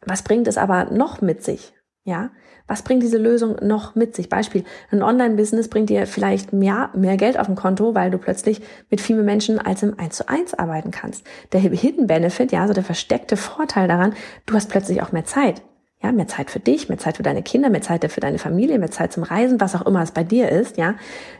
was 0.06 0.22
bringt 0.22 0.48
es 0.48 0.56
aber 0.56 0.86
noch 0.86 1.20
mit 1.20 1.44
sich? 1.44 1.73
Ja, 2.06 2.30
was 2.66 2.82
bringt 2.82 3.02
diese 3.02 3.16
Lösung 3.16 3.56
noch 3.62 3.94
mit 3.94 4.14
sich? 4.14 4.28
Beispiel, 4.28 4.64
ein 4.90 5.02
Online-Business 5.02 5.68
bringt 5.68 5.88
dir 5.88 6.06
vielleicht 6.06 6.52
mehr, 6.52 6.90
mehr 6.94 7.16
Geld 7.16 7.38
auf 7.38 7.46
dem 7.46 7.56
Konto, 7.56 7.94
weil 7.94 8.10
du 8.10 8.18
plötzlich 8.18 8.60
mit 8.90 9.00
viel 9.00 9.16
mehr 9.16 9.24
Menschen 9.24 9.58
als 9.58 9.82
im 9.82 9.98
1 9.98 10.16
zu 10.16 10.28
1 10.28 10.52
arbeiten 10.54 10.90
kannst. 10.90 11.24
Der 11.52 11.60
Hidden 11.60 12.06
Benefit, 12.06 12.52
ja, 12.52 12.66
so 12.66 12.74
der 12.74 12.84
versteckte 12.84 13.38
Vorteil 13.38 13.88
daran, 13.88 14.12
du 14.44 14.54
hast 14.54 14.68
plötzlich 14.68 15.00
auch 15.02 15.12
mehr 15.12 15.24
Zeit. 15.24 15.62
Ja, 16.02 16.12
mehr 16.12 16.28
Zeit 16.28 16.50
für 16.50 16.60
dich, 16.60 16.90
mehr 16.90 16.98
Zeit 16.98 17.16
für 17.16 17.22
deine 17.22 17.42
Kinder, 17.42 17.70
mehr 17.70 17.80
Zeit 17.80 18.04
für 18.12 18.20
deine 18.20 18.38
Familie, 18.38 18.78
mehr 18.78 18.90
Zeit 18.90 19.14
zum 19.14 19.22
Reisen, 19.22 19.62
was 19.62 19.74
auch 19.74 19.86
immer 19.86 20.02
es 20.02 20.10
bei 20.10 20.24
dir 20.24 20.50
ist, 20.50 20.76
ja. 20.76 20.96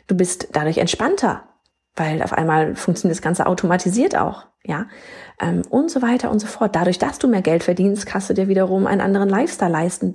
Du 0.07 0.17
bist 0.17 0.49
dadurch 0.53 0.79
entspannter, 0.79 1.43
weil 1.95 2.23
auf 2.23 2.33
einmal 2.33 2.75
funktioniert 2.75 3.19
das 3.19 3.23
Ganze 3.23 3.47
automatisiert 3.47 4.17
auch, 4.17 4.47
ja, 4.67 4.87
ähm, 5.41 5.63
und 5.69 5.91
so 5.91 6.01
weiter 6.01 6.31
und 6.31 6.39
so 6.39 6.47
fort. 6.47 6.75
Dadurch, 6.75 6.99
dass 6.99 7.19
du 7.19 7.29
mehr 7.29 7.43
Geld 7.43 7.63
verdienst, 7.65 8.07
kannst 8.07 8.31
du 8.31 8.35
dir 8.35 8.49
wiederum 8.49 8.87
einen 8.87 9.03
anderen 9.03 9.29
Lifestyle 9.29 9.71
leisten. 9.71 10.15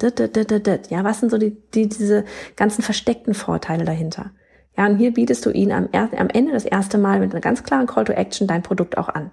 Ja, 0.89 1.03
was 1.03 1.19
sind 1.19 1.29
so 1.29 1.37
die, 1.37 1.55
die, 1.73 1.87
diese 1.87 2.25
ganzen 2.55 2.81
versteckten 2.81 3.35
Vorteile 3.35 3.85
dahinter? 3.85 4.31
Ja, 4.75 4.87
und 4.87 4.97
hier 4.97 5.13
bietest 5.13 5.45
du 5.45 5.51
ihnen 5.51 5.71
am, 5.71 5.89
am 5.93 6.29
Ende 6.29 6.51
das 6.51 6.65
erste 6.65 6.97
Mal 6.97 7.19
mit 7.19 7.31
einer 7.31 7.41
ganz 7.41 7.63
klaren 7.63 7.85
Call 7.85 8.05
to 8.05 8.13
Action 8.13 8.47
dein 8.47 8.63
Produkt 8.63 8.97
auch 8.97 9.09
an. 9.09 9.31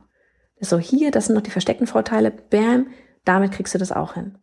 So, 0.61 0.79
hier, 0.79 1.11
das 1.11 1.27
sind 1.27 1.35
noch 1.35 1.43
die 1.43 1.51
versteckten 1.51 1.87
Vorteile, 1.87 2.31
bam, 2.31 2.89
damit 3.25 3.53
kriegst 3.53 3.75
du 3.75 3.79
das 3.79 3.93
auch 3.93 4.15
hin. 4.15 4.39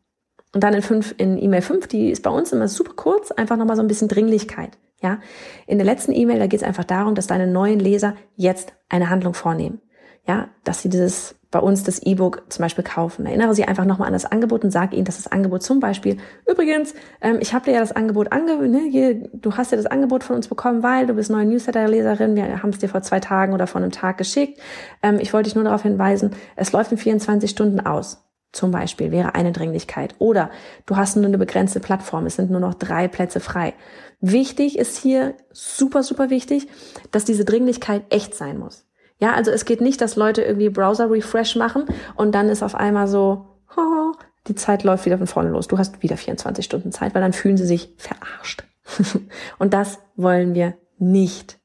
Und 0.54 0.64
dann 0.64 0.74
in 0.74 0.82
fünf, 0.82 1.14
in 1.18 1.38
E-Mail 1.42 1.62
5, 1.62 1.88
die 1.88 2.10
ist 2.10 2.22
bei 2.22 2.30
uns 2.30 2.52
immer 2.52 2.68
super 2.68 2.94
kurz, 2.96 3.32
einfach 3.32 3.58
nochmal 3.58 3.76
so 3.76 3.82
ein 3.82 3.88
bisschen 3.88 4.08
Dringlichkeit. 4.08 4.78
Ja, 5.02 5.20
in 5.68 5.78
der 5.78 5.86
letzten 5.86 6.14
E-Mail, 6.14 6.40
da 6.40 6.48
geht 6.48 6.62
es 6.62 6.68
einfach 6.68 6.86
darum, 6.86 7.16
dass 7.16 7.28
deine 7.28 7.48
neuen 7.48 7.80
Leser 7.80 8.16
jetzt 8.36 8.74
eine 8.88 9.10
Handlung 9.10 9.34
vornehmen. 9.34 9.82
Ja, 10.26 10.50
dass 10.64 10.82
sie 10.82 10.90
dieses 10.90 11.36
bei 11.54 11.60
uns 11.60 11.84
das 11.84 12.00
E-Book 12.00 12.44
zum 12.50 12.64
Beispiel 12.64 12.84
kaufen. 12.84 13.26
Erinnere 13.26 13.54
sie 13.54 13.66
einfach 13.66 13.86
nochmal 13.86 14.08
an 14.08 14.14
das 14.14 14.26
Angebot 14.26 14.64
und 14.64 14.72
sag 14.72 14.94
ihnen, 14.94 15.06
dass 15.06 15.18
das 15.18 15.32
Angebot 15.32 15.62
zum 15.62 15.80
Beispiel, 15.80 16.18
übrigens, 16.50 16.96
ähm, 17.22 17.38
ich 17.40 17.54
habe 17.54 17.66
dir 17.66 17.74
ja 17.74 17.80
das 17.80 17.92
Angebot 17.92 18.32
ange, 18.32 18.68
ne, 18.68 18.82
hier, 18.90 19.30
du 19.32 19.56
hast 19.56 19.72
ja 19.72 19.78
das 19.78 19.86
Angebot 19.86 20.24
von 20.24 20.36
uns 20.36 20.48
bekommen, 20.48 20.82
weil 20.82 21.06
du 21.06 21.14
bist 21.14 21.30
neue 21.30 21.46
Newsletter-Leserin, 21.46 22.36
wir 22.36 22.64
haben 22.64 22.72
es 22.72 22.80
dir 22.80 22.90
vor 22.90 23.04
zwei 23.04 23.20
Tagen 23.20 23.54
oder 23.54 23.68
vor 23.68 23.80
einem 23.80 23.92
Tag 23.92 24.18
geschickt. 24.18 24.60
Ähm, 25.04 25.20
ich 25.20 25.32
wollte 25.32 25.48
dich 25.48 25.56
nur 25.56 25.64
darauf 25.64 25.84
hinweisen, 25.84 26.32
es 26.56 26.72
läuft 26.72 26.92
in 26.92 26.98
24 26.98 27.50
Stunden 27.50 27.80
aus 27.80 28.26
zum 28.52 28.72
Beispiel, 28.72 29.12
wäre 29.12 29.36
eine 29.36 29.52
Dringlichkeit. 29.52 30.16
Oder 30.20 30.50
du 30.86 30.96
hast 30.96 31.16
nur 31.16 31.26
eine 31.26 31.38
begrenzte 31.38 31.80
Plattform, 31.80 32.26
es 32.26 32.36
sind 32.36 32.50
nur 32.50 32.60
noch 32.60 32.74
drei 32.74 33.08
Plätze 33.08 33.40
frei. 33.40 33.74
Wichtig 34.22 34.80
ist 34.80 34.98
hier, 34.98 35.36
super, 35.52 36.02
super 36.02 36.30
wichtig, 36.30 36.68
dass 37.12 37.26
diese 37.26 37.46
Dringlichkeit 37.46 38.04
echt 38.10 38.36
sein 38.36 38.58
muss. 38.58 38.86
Ja, 39.24 39.36
also 39.36 39.52
es 39.52 39.64
geht 39.64 39.80
nicht, 39.80 40.02
dass 40.02 40.18
Leute 40.18 40.42
irgendwie 40.42 40.68
Browser-Refresh 40.68 41.56
machen 41.56 41.86
und 42.16 42.36
dann 42.36 42.50
ist 42.50 42.62
auf 42.62 42.76
einmal 42.76 43.08
so, 43.08 43.46
oh, 43.78 44.12
die 44.48 44.56
Zeit 44.56 44.84
läuft 44.84 45.06
wieder 45.06 45.18
von 45.18 45.28
vorne 45.28 45.50
los. 45.50 45.70
Du 45.70 45.78
hast 45.78 46.04
wieder 46.04 46.18
24 46.18 46.66
Stunden 46.66 46.92
Zeit, 46.92 47.16
weil 47.16 47.22
dann 47.22 47.32
fühlen 47.32 47.56
sie 47.56 47.66
sich 47.66 47.96
verarscht. 47.96 48.66
und 49.60 49.74
das 49.74 50.00
wollen 50.18 50.56
wir 50.56 50.74
nicht. 50.98 51.58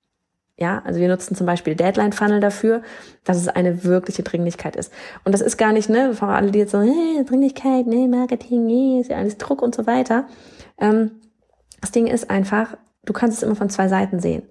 Ja, 0.57 0.83
also 0.85 1.01
wir 1.01 1.09
nutzen 1.09 1.35
zum 1.35 1.49
Beispiel 1.49 1.75
Deadline 1.75 2.13
Funnel 2.13 2.39
dafür, 2.39 2.83
dass 3.25 3.39
es 3.39 3.49
eine 3.49 3.83
wirkliche 3.83 4.23
Dringlichkeit 4.23 4.77
ist. 4.77 4.93
Und 5.25 5.33
das 5.33 5.41
ist 5.41 5.57
gar 5.57 5.73
nicht, 5.73 5.89
ne, 5.89 6.15
vor 6.15 6.29
alle, 6.29 6.53
die 6.53 6.61
jetzt 6.61 6.71
so, 6.71 6.81
hey, 6.81 7.25
Dringlichkeit, 7.25 7.89
ne, 7.89 8.07
Marketing, 8.07 8.67
nee, 8.67 9.01
ist 9.01 9.11
ja 9.11 9.17
alles 9.17 9.37
Druck 9.37 9.63
und 9.63 9.75
so 9.75 9.85
weiter. 9.85 10.29
Ähm, 10.79 11.11
das 11.81 11.91
Ding 11.91 12.07
ist 12.07 12.31
einfach, 12.31 12.77
du 13.05 13.13
kannst 13.13 13.39
es 13.39 13.43
immer 13.43 13.57
von 13.57 13.69
zwei 13.69 13.89
Seiten 13.89 14.21
sehen. 14.21 14.45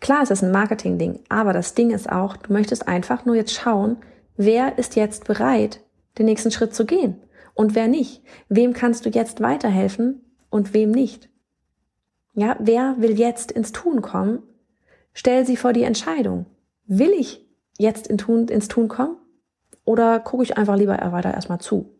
Klar, 0.00 0.22
es 0.22 0.30
ist 0.30 0.42
ein 0.42 0.52
Marketing-Ding, 0.52 1.20
aber 1.28 1.52
das 1.52 1.74
Ding 1.74 1.90
ist 1.90 2.10
auch, 2.10 2.36
du 2.36 2.52
möchtest 2.52 2.86
einfach 2.86 3.24
nur 3.24 3.34
jetzt 3.34 3.54
schauen, 3.54 3.96
wer 4.36 4.78
ist 4.78 4.96
jetzt 4.96 5.24
bereit, 5.24 5.80
den 6.18 6.26
nächsten 6.26 6.50
Schritt 6.50 6.74
zu 6.74 6.84
gehen 6.84 7.20
und 7.54 7.74
wer 7.74 7.88
nicht. 7.88 8.22
Wem 8.48 8.72
kannst 8.72 9.06
du 9.06 9.10
jetzt 9.10 9.40
weiterhelfen 9.40 10.20
und 10.50 10.74
wem 10.74 10.90
nicht? 10.90 11.28
Ja, 12.34 12.56
wer 12.58 12.96
will 12.98 13.18
jetzt 13.18 13.50
ins 13.50 13.72
Tun 13.72 14.02
kommen 14.02 14.42
Stell 15.18 15.46
sie 15.46 15.56
vor 15.56 15.72
die 15.72 15.82
Entscheidung. 15.82 16.44
Will 16.84 17.10
ich 17.12 17.42
jetzt 17.78 18.06
in 18.06 18.18
Tun, 18.18 18.48
ins 18.48 18.68
Tun 18.68 18.88
kommen? 18.88 19.16
Oder 19.86 20.20
gucke 20.20 20.42
ich 20.42 20.58
einfach 20.58 20.76
lieber 20.76 20.98
weiter 21.10 21.32
erstmal 21.32 21.58
zu? 21.58 21.90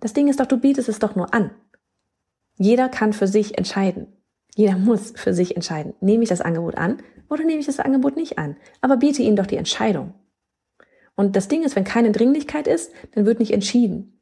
Das 0.00 0.12
Ding 0.12 0.26
ist 0.26 0.40
doch, 0.40 0.46
du 0.46 0.58
bietest 0.58 0.88
es 0.88 0.98
doch 0.98 1.14
nur 1.14 1.32
an. 1.32 1.52
Jeder 2.56 2.88
kann 2.88 3.12
für 3.12 3.28
sich 3.28 3.56
entscheiden. 3.56 4.08
Jeder 4.54 4.76
muss 4.76 5.12
für 5.16 5.32
sich 5.32 5.56
entscheiden. 5.56 5.94
Nehme 6.00 6.22
ich 6.22 6.28
das 6.28 6.40
Angebot 6.40 6.76
an 6.76 6.98
oder 7.28 7.44
nehme 7.44 7.60
ich 7.60 7.66
das 7.66 7.80
Angebot 7.80 8.16
nicht 8.16 8.38
an? 8.38 8.56
Aber 8.80 8.96
biete 8.96 9.22
ihnen 9.22 9.36
doch 9.36 9.46
die 9.46 9.56
Entscheidung. 9.56 10.14
Und 11.14 11.36
das 11.36 11.48
Ding 11.48 11.62
ist, 11.62 11.76
wenn 11.76 11.84
keine 11.84 12.12
Dringlichkeit 12.12 12.66
ist, 12.66 12.92
dann 13.14 13.26
wird 13.26 13.40
nicht 13.40 13.52
entschieden. 13.52 14.20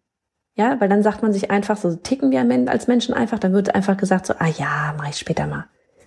Ja, 0.55 0.81
weil 0.81 0.88
dann 0.88 1.05
sagt 1.05 1.23
man 1.23 1.33
sich 1.33 1.51
einfach, 1.51 1.77
so 1.77 1.95
ticken 1.95 2.33
wir 2.33 2.41
als 2.69 2.88
Menschen 2.88 3.14
einfach, 3.14 3.38
dann 3.38 3.53
wird 3.53 3.75
einfach 3.75 3.97
gesagt 3.97 4.27
so, 4.27 4.35
ah 4.38 4.49
ja, 4.49 4.95
mach 4.99 5.09
ich 5.09 5.17
später 5.17 5.47
mal. 5.47 5.67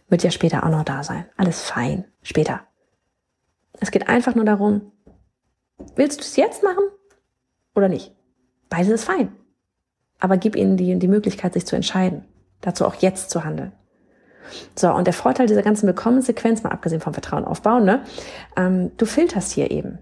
Wird 0.09 0.23
ja 0.23 0.31
später 0.31 0.65
auch 0.65 0.69
noch 0.69 0.83
da 0.83 1.03
sein. 1.03 1.25
Alles 1.37 1.61
fein. 1.61 2.03
Später. 2.21 2.61
Es 3.79 3.91
geht 3.91 4.09
einfach 4.09 4.35
nur 4.35 4.43
darum, 4.43 4.91
willst 5.95 6.19
du 6.19 6.23
es 6.23 6.35
jetzt 6.35 6.63
machen 6.63 6.83
oder 7.73 7.87
nicht? 7.87 8.13
Beides 8.69 8.89
ist 8.89 9.05
fein. 9.05 9.31
Aber 10.19 10.35
gib 10.35 10.57
ihnen 10.57 10.75
die, 10.75 10.99
die 10.99 11.07
Möglichkeit, 11.07 11.53
sich 11.53 11.65
zu 11.65 11.77
entscheiden. 11.77 12.25
Dazu 12.59 12.85
auch 12.85 12.95
jetzt 12.95 13.29
zu 13.29 13.45
handeln. 13.45 13.71
So, 14.77 14.91
und 14.91 15.05
der 15.05 15.13
Vorteil 15.13 15.47
dieser 15.47 15.63
ganzen 15.63 15.87
Willkommenssequenz, 15.87 16.63
mal 16.63 16.71
abgesehen 16.71 17.01
vom 17.01 17.13
Vertrauen 17.13 17.45
aufbauen, 17.45 17.85
ne, 17.85 18.03
ähm, 18.57 18.91
du 18.97 19.05
filterst 19.05 19.51
hier 19.51 19.71
eben. 19.71 19.99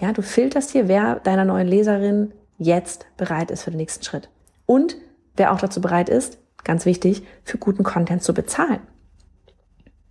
Ja, 0.00 0.12
du 0.12 0.22
filterst 0.22 0.70
hier, 0.70 0.88
wer 0.88 1.16
deiner 1.16 1.44
neuen 1.44 1.68
Leserin 1.68 2.32
jetzt 2.58 3.06
bereit 3.16 3.50
ist 3.50 3.64
für 3.64 3.70
den 3.70 3.78
nächsten 3.78 4.04
Schritt. 4.04 4.30
Und 4.66 4.96
wer 5.36 5.52
auch 5.52 5.60
dazu 5.60 5.80
bereit 5.80 6.08
ist, 6.08 6.38
ganz 6.64 6.86
wichtig, 6.86 7.22
für 7.42 7.58
guten 7.58 7.82
Content 7.82 8.22
zu 8.22 8.34
bezahlen. 8.34 8.80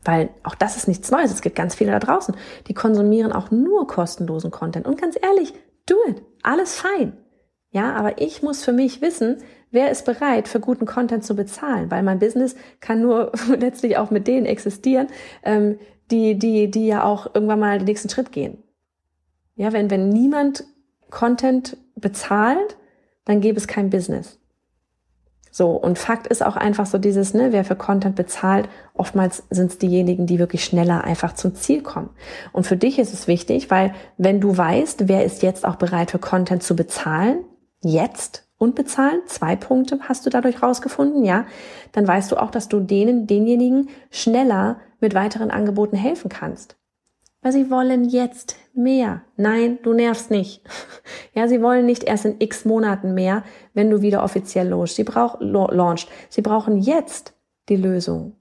Weil 0.03 0.29
auch 0.43 0.55
das 0.55 0.77
ist 0.77 0.87
nichts 0.87 1.11
Neues. 1.11 1.31
Es 1.31 1.41
gibt 1.41 1.55
ganz 1.55 1.75
viele 1.75 1.91
da 1.91 1.99
draußen, 1.99 2.35
die 2.67 2.73
konsumieren 2.73 3.31
auch 3.31 3.51
nur 3.51 3.87
kostenlosen 3.87 4.51
Content. 4.51 4.87
Und 4.87 4.99
ganz 4.99 5.17
ehrlich, 5.21 5.53
do 5.85 5.95
it. 6.07 6.21
Alles 6.41 6.75
fein. 6.75 7.17
Ja, 7.71 7.93
aber 7.93 8.21
ich 8.21 8.41
muss 8.41 8.63
für 8.63 8.71
mich 8.71 9.01
wissen, 9.01 9.37
wer 9.71 9.91
ist 9.91 10.05
bereit, 10.05 10.47
für 10.47 10.59
guten 10.59 10.85
Content 10.85 11.23
zu 11.23 11.35
bezahlen, 11.35 11.91
weil 11.91 12.03
mein 12.03 12.19
Business 12.19 12.55
kann 12.79 13.01
nur 13.01 13.31
letztlich 13.57 13.97
auch 13.97 14.11
mit 14.11 14.27
denen 14.27 14.45
existieren, 14.45 15.07
ähm, 15.43 15.79
die, 16.11 16.37
die, 16.37 16.71
die 16.71 16.87
ja 16.87 17.03
auch 17.03 17.33
irgendwann 17.33 17.59
mal 17.59 17.77
den 17.77 17.85
nächsten 17.85 18.09
Schritt 18.09 18.31
gehen. 18.31 18.63
Ja, 19.55 19.73
wenn, 19.73 19.91
wenn 19.91 20.09
niemand 20.09 20.63
Content 21.09 21.77
bezahlt, 21.95 22.77
dann 23.25 23.41
gäbe 23.41 23.57
es 23.57 23.67
kein 23.67 23.89
Business. 23.89 24.39
So, 25.51 25.71
und 25.71 25.97
Fakt 25.97 26.27
ist 26.27 26.45
auch 26.45 26.55
einfach 26.55 26.85
so 26.85 26.97
dieses, 26.99 27.33
ne, 27.33 27.51
wer 27.51 27.65
für 27.65 27.75
Content 27.75 28.15
bezahlt, 28.15 28.69
oftmals 28.93 29.43
sind 29.49 29.71
es 29.71 29.77
diejenigen, 29.79 30.27
die 30.27 30.39
wirklich 30.39 30.63
schneller 30.63 31.03
einfach 31.03 31.33
zum 31.33 31.55
Ziel 31.55 31.81
kommen. 31.81 32.11
Und 32.53 32.67
für 32.67 32.77
dich 32.77 32.99
ist 32.99 33.13
es 33.13 33.27
wichtig, 33.27 33.71
weil 33.71 33.93
wenn 34.17 34.39
du 34.39 34.55
weißt, 34.55 35.07
wer 35.07 35.25
ist 35.25 35.41
jetzt 35.41 35.65
auch 35.65 35.75
bereit 35.75 36.11
für 36.11 36.19
Content 36.19 36.61
zu 36.61 36.75
bezahlen, 36.75 37.43
jetzt 37.81 38.48
und 38.59 38.75
bezahlen, 38.75 39.21
zwei 39.25 39.55
Punkte 39.55 39.97
hast 40.01 40.25
du 40.25 40.29
dadurch 40.29 40.61
rausgefunden, 40.61 41.23
ja, 41.23 41.45
dann 41.93 42.07
weißt 42.07 42.31
du 42.31 42.35
auch, 42.35 42.51
dass 42.51 42.67
du 42.67 42.81
denen, 42.81 43.25
denjenigen 43.25 43.89
schneller 44.11 44.79
mit 44.99 45.15
weiteren 45.15 45.49
Angeboten 45.49 45.95
helfen 45.95 46.29
kannst. 46.29 46.75
Weil 47.41 47.53
sie 47.53 47.71
wollen 47.71 48.03
jetzt 48.03 48.57
mehr. 48.73 49.21
Nein, 49.37 49.79
du 49.81 49.93
nervst 49.93 50.29
nicht. 50.29 50.61
Ja, 51.33 51.47
sie 51.47 51.61
wollen 51.61 51.85
nicht 51.85 52.03
erst 52.03 52.25
in 52.25 52.35
x 52.39 52.65
Monaten 52.65 53.13
mehr, 53.13 53.43
wenn 53.73 53.89
du 53.89 54.01
wieder 54.01 54.23
offiziell 54.23 54.67
launchst. 54.67 54.97
Sie, 54.97 55.05
brauch, 55.05 55.39
launcht. 55.39 56.09
sie 56.27 56.41
brauchen 56.41 56.79
jetzt 56.79 57.33
die 57.69 57.77
Lösung. 57.77 58.35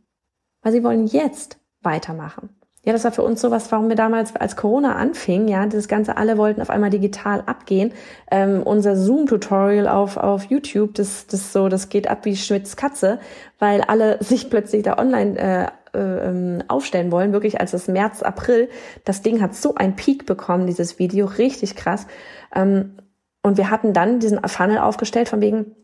Weil 0.62 0.72
sie 0.72 0.82
wollen 0.82 1.06
jetzt 1.06 1.60
weitermachen. 1.80 2.57
Ja, 2.84 2.92
das 2.92 3.04
war 3.04 3.12
für 3.12 3.22
uns 3.22 3.40
sowas, 3.40 3.70
warum 3.72 3.88
wir 3.88 3.96
damals, 3.96 4.34
als 4.36 4.56
Corona 4.56 4.94
anfing, 4.94 5.48
ja, 5.48 5.66
das 5.66 5.88
Ganze, 5.88 6.16
alle 6.16 6.38
wollten 6.38 6.62
auf 6.62 6.70
einmal 6.70 6.90
digital 6.90 7.42
abgehen. 7.44 7.92
Ähm, 8.30 8.62
unser 8.62 8.96
Zoom-Tutorial 8.96 9.88
auf, 9.88 10.16
auf 10.16 10.44
YouTube, 10.44 10.94
das, 10.94 11.26
das 11.26 11.52
so, 11.52 11.68
das 11.68 11.88
geht 11.88 12.08
ab 12.08 12.24
wie 12.24 12.36
Schmitz 12.36 12.76
Katze, 12.76 13.18
weil 13.58 13.82
alle 13.82 14.16
sich 14.22 14.48
plötzlich 14.48 14.84
da 14.84 14.96
online 14.96 15.38
äh, 15.38 15.66
äh, 15.98 16.28
ähm, 16.28 16.62
aufstellen 16.68 17.10
wollen, 17.10 17.32
wirklich 17.32 17.60
als 17.60 17.72
das 17.72 17.88
März, 17.88 18.22
April. 18.22 18.68
Das 19.04 19.22
Ding 19.22 19.42
hat 19.42 19.54
so 19.54 19.74
einen 19.74 19.96
Peak 19.96 20.26
bekommen, 20.26 20.66
dieses 20.66 20.98
Video, 20.98 21.26
richtig 21.26 21.76
krass. 21.76 22.06
Ähm, 22.54 22.96
und 23.42 23.56
wir 23.56 23.70
hatten 23.70 23.92
dann 23.92 24.20
diesen 24.20 24.40
Funnel 24.46 24.78
aufgestellt 24.78 25.28
von 25.28 25.40
wegen, 25.40 25.74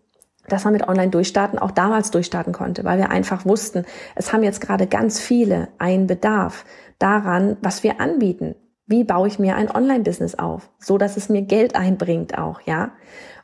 dass 0.48 0.64
man 0.64 0.72
mit 0.72 0.88
Online-Durchstarten 0.88 1.59
auch 1.59 1.70
damals 1.70 2.11
durchstarten 2.11 2.52
konnte, 2.52 2.85
weil 2.85 2.98
wir 2.98 3.11
einfach 3.11 3.46
wussten, 3.46 3.85
es 4.14 4.33
haben 4.33 4.42
jetzt 4.42 4.61
gerade 4.61 4.87
ganz 4.87 5.20
viele 5.20 5.68
einen 5.78 6.07
Bedarf 6.07 6.64
daran, 6.98 7.57
was 7.61 7.83
wir 7.83 8.00
anbieten. 8.00 8.54
Wie 8.87 9.04
baue 9.04 9.28
ich 9.28 9.38
mir 9.38 9.57
ein 9.57 9.70
Online-Business 9.70 10.35
auf, 10.35 10.70
so 10.78 10.98
dass 10.98 11.16
es 11.16 11.28
mir 11.28 11.42
Geld 11.42 11.74
einbringt 11.74 12.37
auch, 12.37 12.61
ja? 12.62 12.92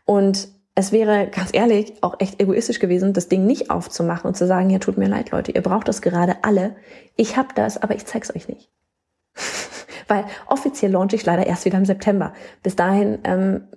Und 0.04 0.48
es 0.74 0.92
wäre 0.92 1.28
ganz 1.28 1.50
ehrlich 1.52 1.94
auch 2.02 2.16
echt 2.20 2.40
egoistisch 2.40 2.78
gewesen, 2.78 3.12
das 3.12 3.28
Ding 3.28 3.46
nicht 3.46 3.70
aufzumachen 3.70 4.28
und 4.28 4.36
zu 4.36 4.46
sagen, 4.46 4.70
ja, 4.70 4.78
tut 4.78 4.98
mir 4.98 5.08
leid, 5.08 5.30
Leute, 5.30 5.52
ihr 5.52 5.62
braucht 5.62 5.88
das 5.88 6.02
gerade 6.02 6.36
alle. 6.42 6.76
Ich 7.16 7.36
habe 7.36 7.48
das, 7.54 7.82
aber 7.82 7.94
ich 7.94 8.06
zeig's 8.06 8.34
euch 8.34 8.48
nicht. 8.48 8.70
Weil 10.08 10.24
offiziell 10.46 10.92
launche 10.92 11.16
ich 11.16 11.24
leider 11.24 11.46
erst 11.46 11.64
wieder 11.64 11.78
im 11.78 11.84
September. 11.84 12.32
Bis 12.62 12.76
dahin 12.76 13.18
ähm, 13.24 13.68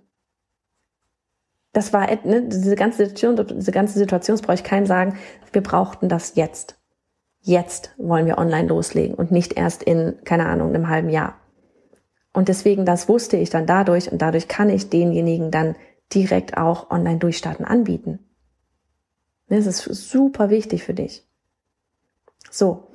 Das 1.74 1.92
war, 1.92 2.08
ne, 2.24 2.44
diese 2.48 2.76
ganze 2.76 3.06
Situation, 3.06 3.58
diese 3.58 3.72
ganze 3.72 3.98
Situation, 4.00 4.38
das 4.38 4.42
brauche 4.44 4.56
ich 4.56 4.64
keinem 4.64 4.86
sagen, 4.86 5.18
wir 5.52 5.64
brauchten 5.64 6.08
das 6.08 6.36
jetzt. 6.36 6.80
Jetzt 7.42 7.94
wollen 7.98 8.26
wir 8.26 8.38
online 8.38 8.70
loslegen 8.70 9.16
und 9.16 9.32
nicht 9.32 9.54
erst 9.54 9.84
in, 9.84 10.16
keine 10.24 10.46
Ahnung, 10.46 10.70
einem 10.70 10.88
halben 10.88 11.10
Jahr. 11.10 11.36
Und 12.32 12.48
deswegen, 12.48 12.86
das 12.86 13.10
wusste 13.10 13.38
ich 13.38 13.50
dann 13.50 13.66
dadurch 13.66 14.12
und 14.12 14.22
dadurch 14.22 14.48
kann 14.48 14.70
ich 14.70 14.90
denjenigen 14.90 15.52
dann 15.52 15.76
direkt 16.14 16.58
auch 16.58 16.90
online 16.90 17.20
durchstarten 17.20 17.66
anbieten. 17.66 18.20
Das 19.50 19.66
ist 19.66 19.84
super 19.84 20.50
wichtig 20.50 20.84
für 20.84 20.94
dich. 20.94 21.28
So. 22.50 22.88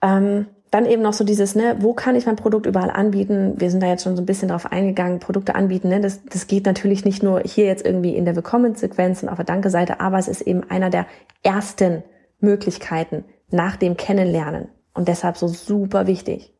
Ähm, 0.00 0.46
dann 0.70 0.86
eben 0.86 1.02
noch 1.02 1.12
so 1.12 1.24
dieses, 1.24 1.54
ne, 1.54 1.76
wo 1.80 1.94
kann 1.94 2.16
ich 2.16 2.26
mein 2.26 2.36
Produkt 2.36 2.66
überall 2.66 2.90
anbieten? 2.90 3.54
Wir 3.56 3.70
sind 3.70 3.82
da 3.82 3.86
jetzt 3.86 4.02
schon 4.02 4.16
so 4.16 4.22
ein 4.22 4.26
bisschen 4.26 4.48
drauf 4.48 4.70
eingegangen, 4.70 5.20
Produkte 5.20 5.54
anbieten. 5.54 5.88
Ne? 5.88 6.00
Das, 6.00 6.24
das 6.24 6.46
geht 6.46 6.66
natürlich 6.66 7.04
nicht 7.04 7.22
nur 7.22 7.40
hier 7.40 7.66
jetzt 7.66 7.86
irgendwie 7.86 8.16
in 8.16 8.24
der 8.24 8.34
Willkommensequenz 8.34 9.22
und 9.22 9.28
auf 9.28 9.36
der 9.36 9.44
Danke-Seite, 9.44 10.00
aber 10.00 10.18
es 10.18 10.28
ist 10.28 10.40
eben 10.42 10.68
einer 10.68 10.90
der 10.90 11.06
ersten 11.42 12.02
Möglichkeiten 12.40 13.24
nach 13.50 13.76
dem 13.76 13.96
Kennenlernen. 13.96 14.68
Und 14.92 15.08
deshalb 15.08 15.36
so 15.36 15.46
super 15.46 16.06
wichtig. 16.06 16.52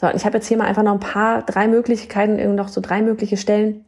So, 0.00 0.06
und 0.06 0.14
ich 0.14 0.24
habe 0.24 0.36
jetzt 0.36 0.46
hier 0.46 0.56
mal 0.56 0.66
einfach 0.66 0.84
noch 0.84 0.92
ein 0.92 1.00
paar, 1.00 1.42
drei 1.42 1.66
Möglichkeiten, 1.66 2.38
irgendwie 2.38 2.56
noch 2.56 2.68
so 2.68 2.80
drei 2.80 3.02
mögliche 3.02 3.36
Stellen, 3.36 3.84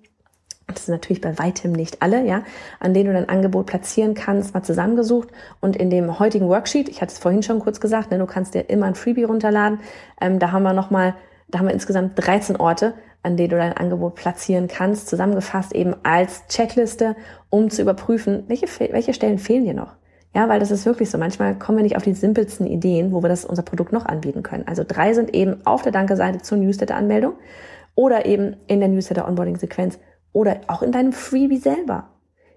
das 0.75 0.87
sind 0.87 0.95
natürlich 0.95 1.21
bei 1.21 1.39
weitem 1.39 1.73
nicht 1.73 2.03
alle, 2.03 2.25
ja, 2.25 2.43
an 2.79 2.95
denen 2.95 3.07
du 3.09 3.13
dein 3.13 3.29
Angebot 3.29 3.67
platzieren 3.67 4.15
kannst, 4.15 4.55
mal 4.55 4.63
zusammengesucht. 4.63 5.29
Und 5.61 5.77
in 5.77 5.91
dem 5.91 6.19
heutigen 6.19 6.49
Worksheet, 6.49 6.89
ich 6.89 7.01
hatte 7.03 7.13
es 7.13 7.19
vorhin 7.19 7.43
schon 7.43 7.61
kurz 7.61 7.81
gesagt, 7.81 8.11
ne, 8.11 8.19
du 8.19 8.27
kannst 8.27 8.55
dir 8.55 8.69
immer 8.69 8.87
ein 8.87 8.95
Freebie 8.95 9.25
runterladen. 9.25 9.81
Ähm, 10.21 10.39
da 10.39 10.53
haben 10.53 10.63
wir 10.63 10.73
nochmal, 10.73 11.15
da 11.49 11.59
haben 11.59 11.67
wir 11.67 11.75
insgesamt 11.75 12.13
13 12.17 12.57
Orte, 12.57 12.95
an 13.23 13.37
denen 13.37 13.51
du 13.51 13.57
dein 13.57 13.77
Angebot 13.77 14.15
platzieren 14.15 14.69
kannst, 14.69 15.09
zusammengefasst 15.09 15.75
eben 15.75 15.95
als 16.03 16.47
Checkliste, 16.49 17.17
um 17.51 17.71
zu 17.71 17.83
überprüfen, 17.83 18.45
welche, 18.49 18.67
welche 18.93 19.13
Stellen 19.13 19.39
fehlen 19.39 19.65
dir 19.65 19.75
noch. 19.75 19.95
Ja, 20.35 20.49
weil 20.49 20.61
das 20.61 20.71
ist 20.71 20.87
wirklich 20.87 21.11
so. 21.11 21.19
Manchmal 21.19 21.59
kommen 21.59 21.79
wir 21.79 21.83
nicht 21.83 21.97
auf 21.97 22.05
die 22.05 22.15
simpelsten 22.15 22.67
Ideen, 22.67 23.13
wo 23.13 23.23
wir 23.23 23.29
das 23.29 23.45
unser 23.45 23.63
Produkt 23.63 23.93
noch 23.93 24.07
anbieten 24.07 24.43
können. 24.43 24.67
Also 24.67 24.85
drei 24.87 25.13
sind 25.13 25.35
eben 25.35 25.67
auf 25.67 25.83
der 25.83 25.93
Danke-Seite 25.93 26.41
zur 26.41 26.59
Newsletter-Anmeldung 26.59 27.35
oder 27.97 28.27
eben 28.27 28.57
in 28.69 28.79
der 28.79 28.89
Newsletter-Onboarding-Sequenz 28.89 29.99
oder 30.33 30.61
auch 30.66 30.83
in 30.83 30.93
deinem 30.93 31.12
Freebie 31.12 31.59
selber. 31.59 32.11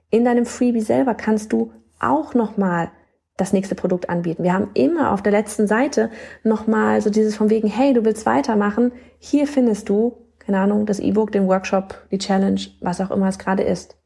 In 0.10 0.26
deinem 0.26 0.46
Freebie 0.46 0.82
selber 0.82 1.16
kannst 1.16 1.54
du 1.54 1.72
auch 2.00 2.34
nochmal 2.34 2.92
das 3.38 3.54
nächste 3.54 3.76
Produkt 3.76 4.10
anbieten. 4.10 4.44
Wir 4.44 4.54
haben 4.54 4.70
immer 4.74 5.12
auf 5.12 5.24
der 5.24 5.32
letzten 5.32 5.68
Seite 5.68 6.12
nochmal 6.44 7.02
so 7.02 7.10
dieses 7.10 7.36
von 7.36 7.50
wegen, 7.50 7.68
hey, 7.68 7.94
du 7.94 8.06
willst 8.06 8.26
weitermachen. 8.26 8.92
Hier 9.18 9.48
findest 9.48 9.90
du, 9.90 10.18
keine 10.40 10.60
Ahnung, 10.60 10.86
das 10.86 11.00
E-Book, 11.00 11.32
den 11.32 11.48
Workshop, 11.48 11.96
die 12.12 12.20
Challenge, 12.20 12.62
was 12.82 13.02
auch 13.02 13.10
immer 13.10 13.28
es 13.28 13.40
gerade 13.40 13.64
ist. 13.64 13.98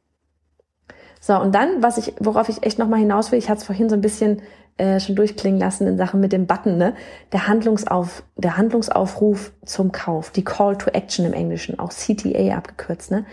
So, 1.20 1.38
und 1.38 1.54
dann, 1.54 1.82
was 1.82 1.98
ich, 1.98 2.14
worauf 2.20 2.48
ich 2.48 2.62
echt 2.62 2.78
nochmal 2.78 3.00
hinaus 3.00 3.32
will, 3.32 3.38
ich 3.38 3.50
hatte 3.50 3.58
es 3.58 3.66
vorhin 3.66 3.88
so 3.88 3.96
ein 3.96 4.00
bisschen 4.00 4.40
äh, 4.78 5.00
schon 5.00 5.16
durchklingen 5.16 5.60
lassen 5.60 5.86
in 5.86 5.98
Sachen 5.98 6.20
mit 6.20 6.32
dem 6.32 6.46
Button, 6.46 6.78
ne? 6.78 6.94
Der 7.32 7.46
Handlungsauf, 7.46 8.22
der 8.36 8.56
Handlungsaufruf 8.56 9.52
zum 9.64 9.92
Kauf, 9.92 10.30
die 10.30 10.44
Call 10.44 10.76
to 10.78 10.90
Action 10.90 11.26
im 11.26 11.32
Englischen, 11.32 11.78
auch 11.78 11.90
CTA 11.90 12.56
abgekürzt, 12.56 13.10
ne? 13.10 13.26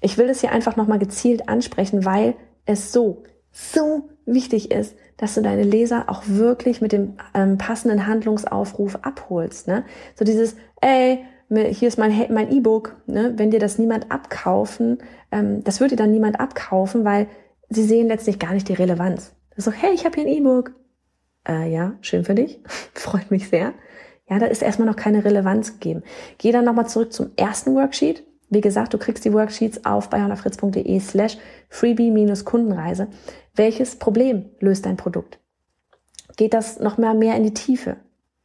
Ich 0.00 0.18
will 0.18 0.28
das 0.28 0.40
hier 0.40 0.52
einfach 0.52 0.76
nochmal 0.76 0.98
gezielt 0.98 1.48
ansprechen, 1.48 2.04
weil 2.04 2.34
es 2.66 2.92
so, 2.92 3.22
so 3.50 4.08
wichtig 4.26 4.70
ist, 4.70 4.94
dass 5.16 5.34
du 5.34 5.42
deine 5.42 5.64
Leser 5.64 6.04
auch 6.06 6.22
wirklich 6.26 6.80
mit 6.80 6.92
dem 6.92 7.14
ähm, 7.34 7.58
passenden 7.58 8.06
Handlungsaufruf 8.06 8.98
abholst. 9.02 9.66
Ne? 9.66 9.84
So 10.14 10.24
dieses, 10.24 10.56
ey, 10.80 11.24
hier 11.50 11.88
ist 11.88 11.98
mein 11.98 12.12
mein 12.30 12.52
E-Book, 12.52 12.96
ne? 13.06 13.32
wenn 13.36 13.50
dir 13.50 13.58
das 13.58 13.78
niemand 13.78 14.12
abkaufen, 14.12 14.98
ähm, 15.32 15.64
das 15.64 15.80
würde 15.80 15.96
dir 15.96 16.02
dann 16.02 16.12
niemand 16.12 16.38
abkaufen, 16.38 17.04
weil 17.04 17.26
sie 17.68 17.84
sehen 17.84 18.08
letztlich 18.08 18.38
gar 18.38 18.52
nicht 18.52 18.68
die 18.68 18.74
Relevanz. 18.74 19.32
So, 19.56 19.72
hey, 19.72 19.92
ich 19.92 20.04
habe 20.04 20.14
hier 20.14 20.24
ein 20.24 20.32
E-Book. 20.32 20.72
Äh, 21.48 21.72
ja, 21.72 21.94
schön 22.00 22.24
für 22.24 22.34
dich, 22.34 22.60
freut 22.94 23.30
mich 23.30 23.48
sehr. 23.48 23.72
Ja, 24.28 24.38
da 24.38 24.46
ist 24.46 24.62
erstmal 24.62 24.86
noch 24.86 24.96
keine 24.96 25.24
Relevanz 25.24 25.74
gegeben. 25.74 26.02
Geh 26.36 26.52
dann 26.52 26.66
nochmal 26.66 26.86
zurück 26.86 27.12
zum 27.12 27.30
ersten 27.36 27.74
Worksheet. 27.74 28.24
Wie 28.50 28.60
gesagt, 28.60 28.94
du 28.94 28.98
kriegst 28.98 29.24
die 29.24 29.32
Worksheets 29.32 29.84
auf 29.84 30.10
bayonafritz.de 30.10 31.00
slash 31.00 31.38
freebie-kundenreise. 31.68 33.08
Welches 33.54 33.96
Problem 33.96 34.46
löst 34.60 34.86
dein 34.86 34.96
Produkt? 34.96 35.38
Geht 36.36 36.54
das 36.54 36.78
noch 36.78 36.98
mehr, 36.98 37.14
mehr 37.14 37.36
in 37.36 37.44
die 37.44 37.54
Tiefe? 37.54 37.96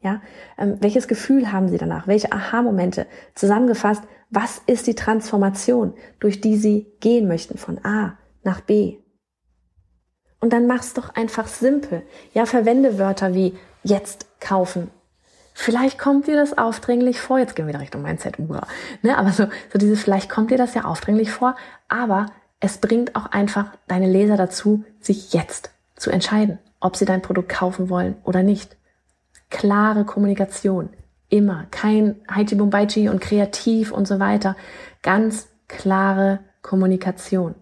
Ja, 0.02 0.22
ähm, 0.58 0.78
welches 0.82 1.08
Gefühl 1.08 1.52
haben 1.52 1.70
Sie 1.70 1.78
danach? 1.78 2.08
Welche 2.08 2.32
Aha-Momente? 2.32 3.06
Zusammengefasst, 3.36 4.04
was 4.30 4.62
ist 4.66 4.88
die 4.88 4.96
Transformation, 4.96 5.94
durch 6.20 6.42
die 6.42 6.58
Sie 6.58 6.88
gehen 7.00 7.28
möchten 7.28 7.58
von 7.58 7.80
A 7.86 8.18
nach 8.44 8.62
B? 8.62 8.98
Und 10.44 10.52
dann 10.52 10.68
mach's 10.68 10.94
doch 10.94 11.16
einfach 11.16 11.48
simpel. 11.48 12.02
Ja, 12.34 12.46
verwende 12.46 13.00
Wörter 13.00 13.34
wie 13.34 13.58
jetzt 13.84 14.28
kaufen, 14.42 14.92
Vielleicht 15.54 16.00
kommt 16.00 16.28
dir 16.28 16.36
das 16.36 16.58
aufdringlich 16.58 17.20
vor. 17.20 17.40
Jetzt 17.40 17.56
gehen 17.56 17.66
wir 17.66 17.74
wieder 17.74 17.82
Richtung 17.82 18.02
Mindset. 18.02 18.40
Uah. 18.40 18.66
Ne? 19.02 19.18
Aber 19.18 19.32
so, 19.32 19.46
so 19.72 19.78
dieses, 19.78 20.02
vielleicht 20.02 20.30
kommt 20.30 20.52
dir 20.52 20.58
das 20.58 20.74
ja 20.74 20.86
aufdringlich 20.86 21.32
vor. 21.32 21.56
Aber 21.88 22.26
es 22.60 22.80
bringt 22.80 23.16
auch 23.16 23.28
einfach 23.28 23.68
deine 23.88 24.08
Leser 24.08 24.36
dazu, 24.36 24.84
sich 25.00 25.34
jetzt 25.34 25.70
zu 25.96 26.10
entscheiden, 26.10 26.58
ob 26.80 26.96
sie 26.96 27.06
dein 27.06 27.22
Produkt 27.22 27.50
kaufen 27.50 27.90
wollen 27.90 28.16
oder 28.24 28.42
nicht. 28.42 28.76
Klare 29.50 30.06
Kommunikation. 30.06 30.90
Immer. 31.30 31.68
Kein 31.70 32.16
Haiti 32.28 32.56
Bumbaichi 32.56 33.10
und 33.10 33.22
kreativ 33.22 33.92
und 33.92 34.08
so 34.08 34.20
weiter. 34.20 34.56
Ganz 35.04 35.50
klare 35.68 36.40
Kommunikation. 36.62 37.56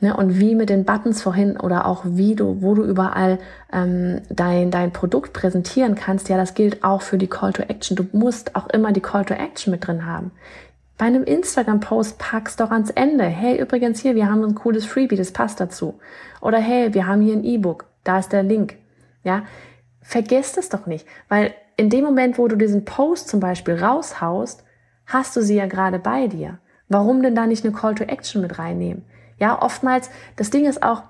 Ne, 0.00 0.16
und 0.16 0.40
wie 0.40 0.54
mit 0.54 0.68
den 0.68 0.84
Buttons 0.84 1.22
vorhin 1.22 1.56
oder 1.56 1.86
auch 1.86 2.02
wie 2.04 2.34
du, 2.34 2.60
wo 2.60 2.74
du 2.74 2.84
überall 2.84 3.38
ähm, 3.72 4.20
dein, 4.28 4.70
dein 4.70 4.92
Produkt 4.92 5.32
präsentieren 5.32 5.94
kannst, 5.94 6.28
ja, 6.28 6.36
das 6.36 6.54
gilt 6.54 6.82
auch 6.82 7.02
für 7.02 7.18
die 7.18 7.28
Call 7.28 7.52
to 7.52 7.62
Action. 7.62 7.96
Du 7.96 8.06
musst 8.12 8.56
auch 8.56 8.68
immer 8.70 8.92
die 8.92 9.00
Call 9.00 9.24
to 9.24 9.34
Action 9.34 9.70
mit 9.70 9.86
drin 9.86 10.06
haben. 10.06 10.32
Bei 10.98 11.06
einem 11.06 11.24
Instagram-Post 11.24 12.18
packst 12.18 12.60
doch 12.60 12.70
ans 12.70 12.90
Ende. 12.90 13.24
Hey, 13.24 13.60
übrigens 13.60 14.00
hier, 14.00 14.14
wir 14.14 14.28
haben 14.28 14.44
ein 14.44 14.54
cooles 14.54 14.84
Freebie, 14.84 15.16
das 15.16 15.32
passt 15.32 15.60
dazu. 15.60 15.98
Oder 16.40 16.58
hey, 16.58 16.92
wir 16.92 17.06
haben 17.06 17.22
hier 17.22 17.34
ein 17.34 17.44
E-Book, 17.44 17.86
da 18.04 18.18
ist 18.18 18.32
der 18.32 18.42
Link. 18.42 18.76
Ja, 19.22 19.44
vergesst 20.02 20.58
es 20.58 20.68
doch 20.68 20.86
nicht, 20.86 21.06
weil 21.28 21.54
in 21.76 21.88
dem 21.90 22.04
Moment, 22.04 22.36
wo 22.36 22.48
du 22.48 22.56
diesen 22.56 22.84
Post 22.84 23.28
zum 23.28 23.40
Beispiel 23.40 23.74
raushaust, 23.82 24.64
hast 25.06 25.36
du 25.36 25.42
sie 25.42 25.56
ja 25.56 25.66
gerade 25.66 25.98
bei 25.98 26.26
dir. 26.26 26.58
Warum 26.88 27.22
denn 27.22 27.34
da 27.34 27.46
nicht 27.46 27.64
eine 27.64 27.74
Call 27.74 27.94
to 27.94 28.04
Action 28.04 28.42
mit 28.42 28.58
reinnehmen? 28.58 29.04
Ja, 29.40 29.60
oftmals, 29.60 30.10
das 30.36 30.50
Ding 30.50 30.66
ist 30.66 30.82
auch, 30.82 31.02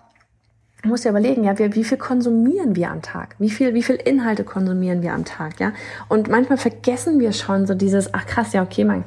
du 0.82 0.88
musst 0.88 1.04
ja 1.04 1.10
überlegen, 1.10 1.44
ja, 1.44 1.58
wie, 1.58 1.74
wie 1.74 1.84
viel 1.84 1.98
konsumieren 1.98 2.76
wir 2.76 2.90
am 2.90 3.02
Tag? 3.02 3.34
Wie 3.38 3.50
viel, 3.50 3.74
wie 3.74 3.82
viel 3.82 3.96
Inhalte 3.96 4.44
konsumieren 4.44 5.02
wir 5.02 5.12
am 5.12 5.24
Tag, 5.24 5.60
ja? 5.60 5.72
Und 6.08 6.28
manchmal 6.28 6.56
vergessen 6.56 7.18
wir 7.18 7.32
schon 7.32 7.66
so 7.66 7.74
dieses, 7.74 8.14
ach 8.14 8.24
krass, 8.26 8.52
ja, 8.52 8.62
okay, 8.62 8.84
man 8.84 9.04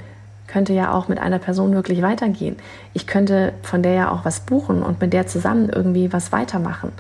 könnte 0.48 0.74
ja 0.74 0.92
auch 0.92 1.08
mit 1.08 1.20
einer 1.20 1.40
Person 1.40 1.74
wirklich 1.74 2.02
weitergehen. 2.02 2.58
Ich 2.94 3.08
könnte 3.08 3.54
von 3.64 3.82
der 3.82 3.94
ja 3.94 4.12
auch 4.12 4.26
was 4.26 4.42
buchen 4.42 4.84
und 4.84 5.02
mit 5.02 5.14
der 5.14 5.26
zusammen 5.26 5.70
irgendwie 5.70 6.14
was 6.14 6.32
weitermachen. 6.32 6.92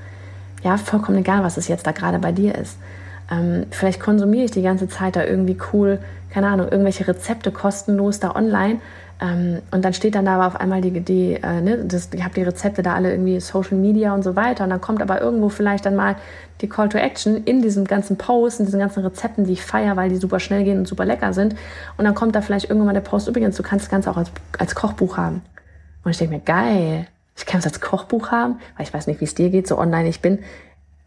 Ja, 0.63 0.77
vollkommen 0.77 1.19
egal, 1.19 1.43
was 1.43 1.57
es 1.57 1.67
jetzt 1.67 1.85
da 1.85 1.91
gerade 1.91 2.19
bei 2.19 2.31
dir 2.31 2.55
ist. 2.55 2.77
Ähm, 3.29 3.65
vielleicht 3.69 3.99
konsumiere 3.99 4.45
ich 4.45 4.51
die 4.51 4.61
ganze 4.61 4.87
Zeit 4.87 5.17
da 5.17 5.25
irgendwie 5.25 5.57
cool, 5.73 5.99
keine 6.31 6.47
Ahnung, 6.47 6.69
irgendwelche 6.69 7.07
Rezepte 7.07 7.51
kostenlos 7.51 8.19
da 8.19 8.35
online 8.35 8.79
und 9.23 9.85
dann 9.85 9.93
steht 9.93 10.15
dann 10.15 10.25
da 10.25 10.35
aber 10.35 10.47
auf 10.47 10.59
einmal 10.59 10.81
die, 10.81 10.99
die 10.99 11.35
äh, 11.35 11.61
ne, 11.61 11.85
das, 11.85 12.09
ich 12.13 12.21
habe 12.23 12.33
die 12.33 12.43
Rezepte 12.43 12.83
da 12.83 12.93
alle 12.93 13.11
irgendwie 13.11 13.39
Social 13.39 13.77
Media 13.77 14.13
und 14.13 14.21
so 14.21 14.35
weiter. 14.35 14.65
Und 14.65 14.69
dann 14.69 14.81
kommt 14.81 15.01
aber 15.01 15.21
irgendwo 15.21 15.47
vielleicht 15.47 15.85
dann 15.85 15.95
mal 15.95 16.17
die 16.59 16.67
Call 16.67 16.89
to 16.89 16.97
Action 16.97 17.41
in 17.45 17.61
diesem 17.61 17.85
ganzen 17.85 18.17
Post, 18.17 18.59
in 18.59 18.65
diesen 18.65 18.81
ganzen 18.81 19.01
Rezepten, 19.01 19.45
die 19.45 19.53
ich 19.53 19.63
feiere, 19.63 19.95
weil 19.95 20.09
die 20.09 20.17
super 20.17 20.41
schnell 20.41 20.65
gehen 20.65 20.77
und 20.77 20.89
super 20.89 21.05
lecker 21.05 21.31
sind. 21.31 21.55
Und 21.97 22.03
dann 22.03 22.15
kommt 22.15 22.35
da 22.35 22.41
vielleicht 22.41 22.65
irgendwann 22.65 22.87
mal 22.87 22.93
der 22.93 22.99
Post, 23.01 23.29
übrigens, 23.29 23.55
du 23.55 23.63
kannst 23.63 23.85
das 23.85 23.89
Ganze 23.91 24.11
auch 24.11 24.17
als, 24.17 24.29
als 24.59 24.75
Kochbuch 24.75 25.15
haben. 25.15 25.41
Und 26.03 26.11
ich 26.11 26.17
denke 26.17 26.35
mir, 26.35 26.41
geil, 26.41 27.07
ich 27.37 27.45
kann 27.45 27.59
es 27.59 27.65
als 27.65 27.79
Kochbuch 27.79 28.29
haben, 28.29 28.59
weil 28.75 28.85
ich 28.85 28.93
weiß 28.93 29.07
nicht, 29.07 29.21
wie 29.21 29.25
es 29.25 29.35
dir 29.35 29.49
geht, 29.49 29.67
so 29.67 29.77
online 29.77 30.09
ich 30.09 30.19
bin. 30.19 30.39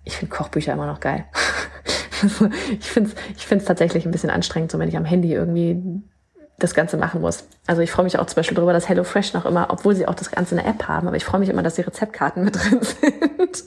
Ich 0.04 0.16
finde 0.16 0.34
Kochbücher 0.34 0.72
immer 0.72 0.86
noch 0.86 1.00
geil. 1.00 1.26
ich 2.80 2.90
finde 2.90 3.10
es 3.10 3.36
ich 3.36 3.46
find's 3.46 3.66
tatsächlich 3.66 4.06
ein 4.06 4.10
bisschen 4.10 4.30
anstrengend, 4.30 4.70
so 4.70 4.78
wenn 4.78 4.88
ich 4.88 4.96
am 4.96 5.04
Handy 5.04 5.34
irgendwie 5.34 6.02
das 6.58 6.74
Ganze 6.74 6.96
machen 6.96 7.20
muss. 7.20 7.46
Also 7.66 7.82
ich 7.82 7.90
freue 7.90 8.04
mich 8.04 8.18
auch 8.18 8.26
zum 8.26 8.36
Beispiel 8.36 8.54
darüber, 8.54 8.72
dass 8.72 8.88
HelloFresh 8.88 9.34
noch 9.34 9.44
immer, 9.44 9.68
obwohl 9.70 9.94
sie 9.94 10.08
auch 10.08 10.14
das 10.14 10.30
Ganze 10.30 10.54
in 10.54 10.62
der 10.62 10.70
App 10.70 10.88
haben, 10.88 11.06
aber 11.06 11.16
ich 11.16 11.24
freue 11.24 11.40
mich 11.40 11.50
immer, 11.50 11.62
dass 11.62 11.74
die 11.74 11.82
Rezeptkarten 11.82 12.44
mit 12.44 12.56
drin 12.70 12.80
sind. 12.82 13.64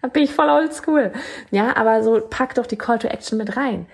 da 0.00 0.08
bin 0.08 0.24
ich 0.24 0.34
voll 0.34 0.48
oldschool. 0.48 1.12
Ja, 1.50 1.76
aber 1.76 2.02
so 2.02 2.20
pack 2.28 2.54
doch 2.54 2.66
die 2.66 2.76
Call 2.76 2.98
to 2.98 3.08
Action 3.08 3.38
mit 3.38 3.56
rein. 3.56 3.86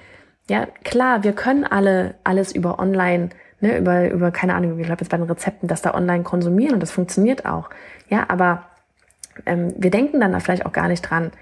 Ja, 0.48 0.66
klar, 0.84 1.24
wir 1.24 1.32
können 1.32 1.64
alle 1.64 2.14
alles 2.24 2.52
über 2.52 2.78
online, 2.78 3.28
ne, 3.60 3.76
über, 3.76 4.10
über, 4.10 4.30
keine 4.30 4.54
Ahnung, 4.54 4.78
ich 4.78 4.86
glaube 4.86 5.02
jetzt 5.02 5.10
bei 5.10 5.18
den 5.18 5.26
Rezepten, 5.26 5.68
das 5.68 5.82
da 5.82 5.94
online 5.94 6.24
konsumieren 6.24 6.74
und 6.74 6.80
das 6.80 6.90
funktioniert 6.90 7.44
auch. 7.44 7.68
Ja, 8.08 8.24
aber 8.28 8.64
ähm, 9.44 9.74
wir 9.76 9.90
denken 9.90 10.20
dann 10.20 10.32
da 10.32 10.40
vielleicht 10.40 10.64
auch 10.64 10.72
gar 10.72 10.88
nicht 10.88 11.02
dran, 11.02 11.32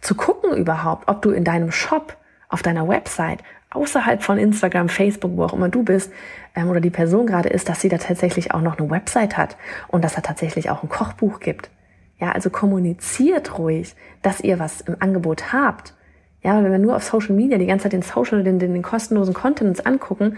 zu 0.00 0.14
gucken 0.14 0.56
überhaupt, 0.56 1.08
ob 1.08 1.20
du 1.20 1.30
in 1.30 1.44
deinem 1.44 1.70
Shop, 1.70 2.16
auf 2.48 2.62
deiner 2.62 2.88
Website 2.88 3.40
außerhalb 3.70 4.22
von 4.22 4.38
Instagram, 4.38 4.88
Facebook, 4.88 5.36
wo 5.36 5.44
auch 5.44 5.52
immer 5.52 5.68
du 5.68 5.82
bist, 5.82 6.12
ähm, 6.54 6.68
oder 6.68 6.80
die 6.80 6.90
Person 6.90 7.26
gerade 7.26 7.48
ist, 7.48 7.68
dass 7.68 7.80
sie 7.80 7.88
da 7.88 7.98
tatsächlich 7.98 8.52
auch 8.52 8.60
noch 8.60 8.78
eine 8.78 8.90
Website 8.90 9.36
hat 9.36 9.56
und 9.88 10.04
dass 10.04 10.14
da 10.14 10.20
tatsächlich 10.20 10.70
auch 10.70 10.82
ein 10.82 10.88
Kochbuch 10.88 11.40
gibt. 11.40 11.70
Ja, 12.18 12.32
also 12.32 12.50
kommuniziert 12.50 13.58
ruhig, 13.58 13.94
dass 14.22 14.40
ihr 14.40 14.58
was 14.58 14.82
im 14.82 14.96
Angebot 15.00 15.52
habt. 15.52 15.94
Ja, 16.42 16.62
wenn 16.62 16.70
wir 16.70 16.78
nur 16.78 16.96
auf 16.96 17.04
Social 17.04 17.34
Media 17.34 17.58
die 17.58 17.66
ganze 17.66 17.84
Zeit 17.84 17.92
den 17.92 18.02
Social, 18.02 18.42
den, 18.42 18.58
den, 18.58 18.74
den 18.74 18.82
kostenlosen 18.82 19.34
Content 19.34 19.70
uns 19.70 19.86
angucken, 19.86 20.36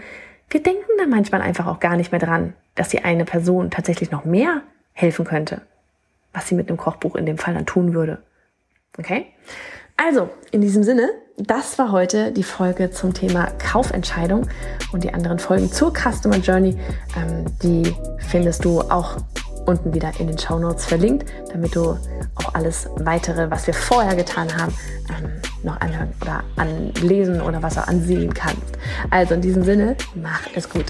wir 0.49 0.61
denken 0.61 0.91
da 0.97 1.05
manchmal 1.07 1.41
einfach 1.41 1.67
auch 1.67 1.79
gar 1.79 1.95
nicht 1.95 2.11
mehr 2.11 2.19
dran, 2.19 2.53
dass 2.75 2.89
die 2.89 3.03
eine 3.03 3.25
Person 3.25 3.71
tatsächlich 3.71 4.11
noch 4.11 4.25
mehr 4.25 4.61
helfen 4.93 5.25
könnte, 5.25 5.61
was 6.31 6.47
sie 6.47 6.55
mit 6.55 6.69
einem 6.69 6.77
Kochbuch 6.77 7.15
in 7.15 7.25
dem 7.25 7.37
Fall 7.37 7.53
dann 7.53 7.65
tun 7.65 7.93
würde. 7.93 8.21
Okay? 8.97 9.27
Also, 9.97 10.29
in 10.51 10.61
diesem 10.61 10.83
Sinne, 10.83 11.09
das 11.37 11.77
war 11.79 11.91
heute 11.91 12.31
die 12.31 12.43
Folge 12.43 12.91
zum 12.91 13.13
Thema 13.13 13.47
Kaufentscheidung 13.57 14.47
und 14.91 15.03
die 15.03 15.13
anderen 15.13 15.39
Folgen 15.39 15.71
zur 15.71 15.93
Customer 15.93 16.37
Journey, 16.37 16.77
ähm, 17.15 17.45
die 17.61 17.95
findest 18.29 18.65
du 18.65 18.81
auch 18.81 19.17
unten 19.65 19.93
wieder 19.93 20.11
in 20.19 20.27
den 20.27 20.37
Show 20.37 20.59
Notes 20.59 20.85
verlinkt, 20.85 21.29
damit 21.51 21.75
du 21.75 21.97
auch 22.35 22.53
alles 22.53 22.89
weitere, 22.97 23.49
was 23.49 23.67
wir 23.67 23.73
vorher 23.73 24.15
getan 24.15 24.47
haben, 24.57 24.73
ähm, 25.09 25.31
noch 25.63 25.79
anhören 25.79 26.13
oder 26.21 26.43
anlesen 26.57 27.41
oder 27.41 27.61
was 27.61 27.77
auch 27.77 27.87
ansehen 27.87 28.33
kannst. 28.33 28.77
Also 29.09 29.35
in 29.35 29.41
diesem 29.41 29.63
Sinne, 29.63 29.95
mach 30.15 30.41
es 30.55 30.69
gut. 30.69 30.85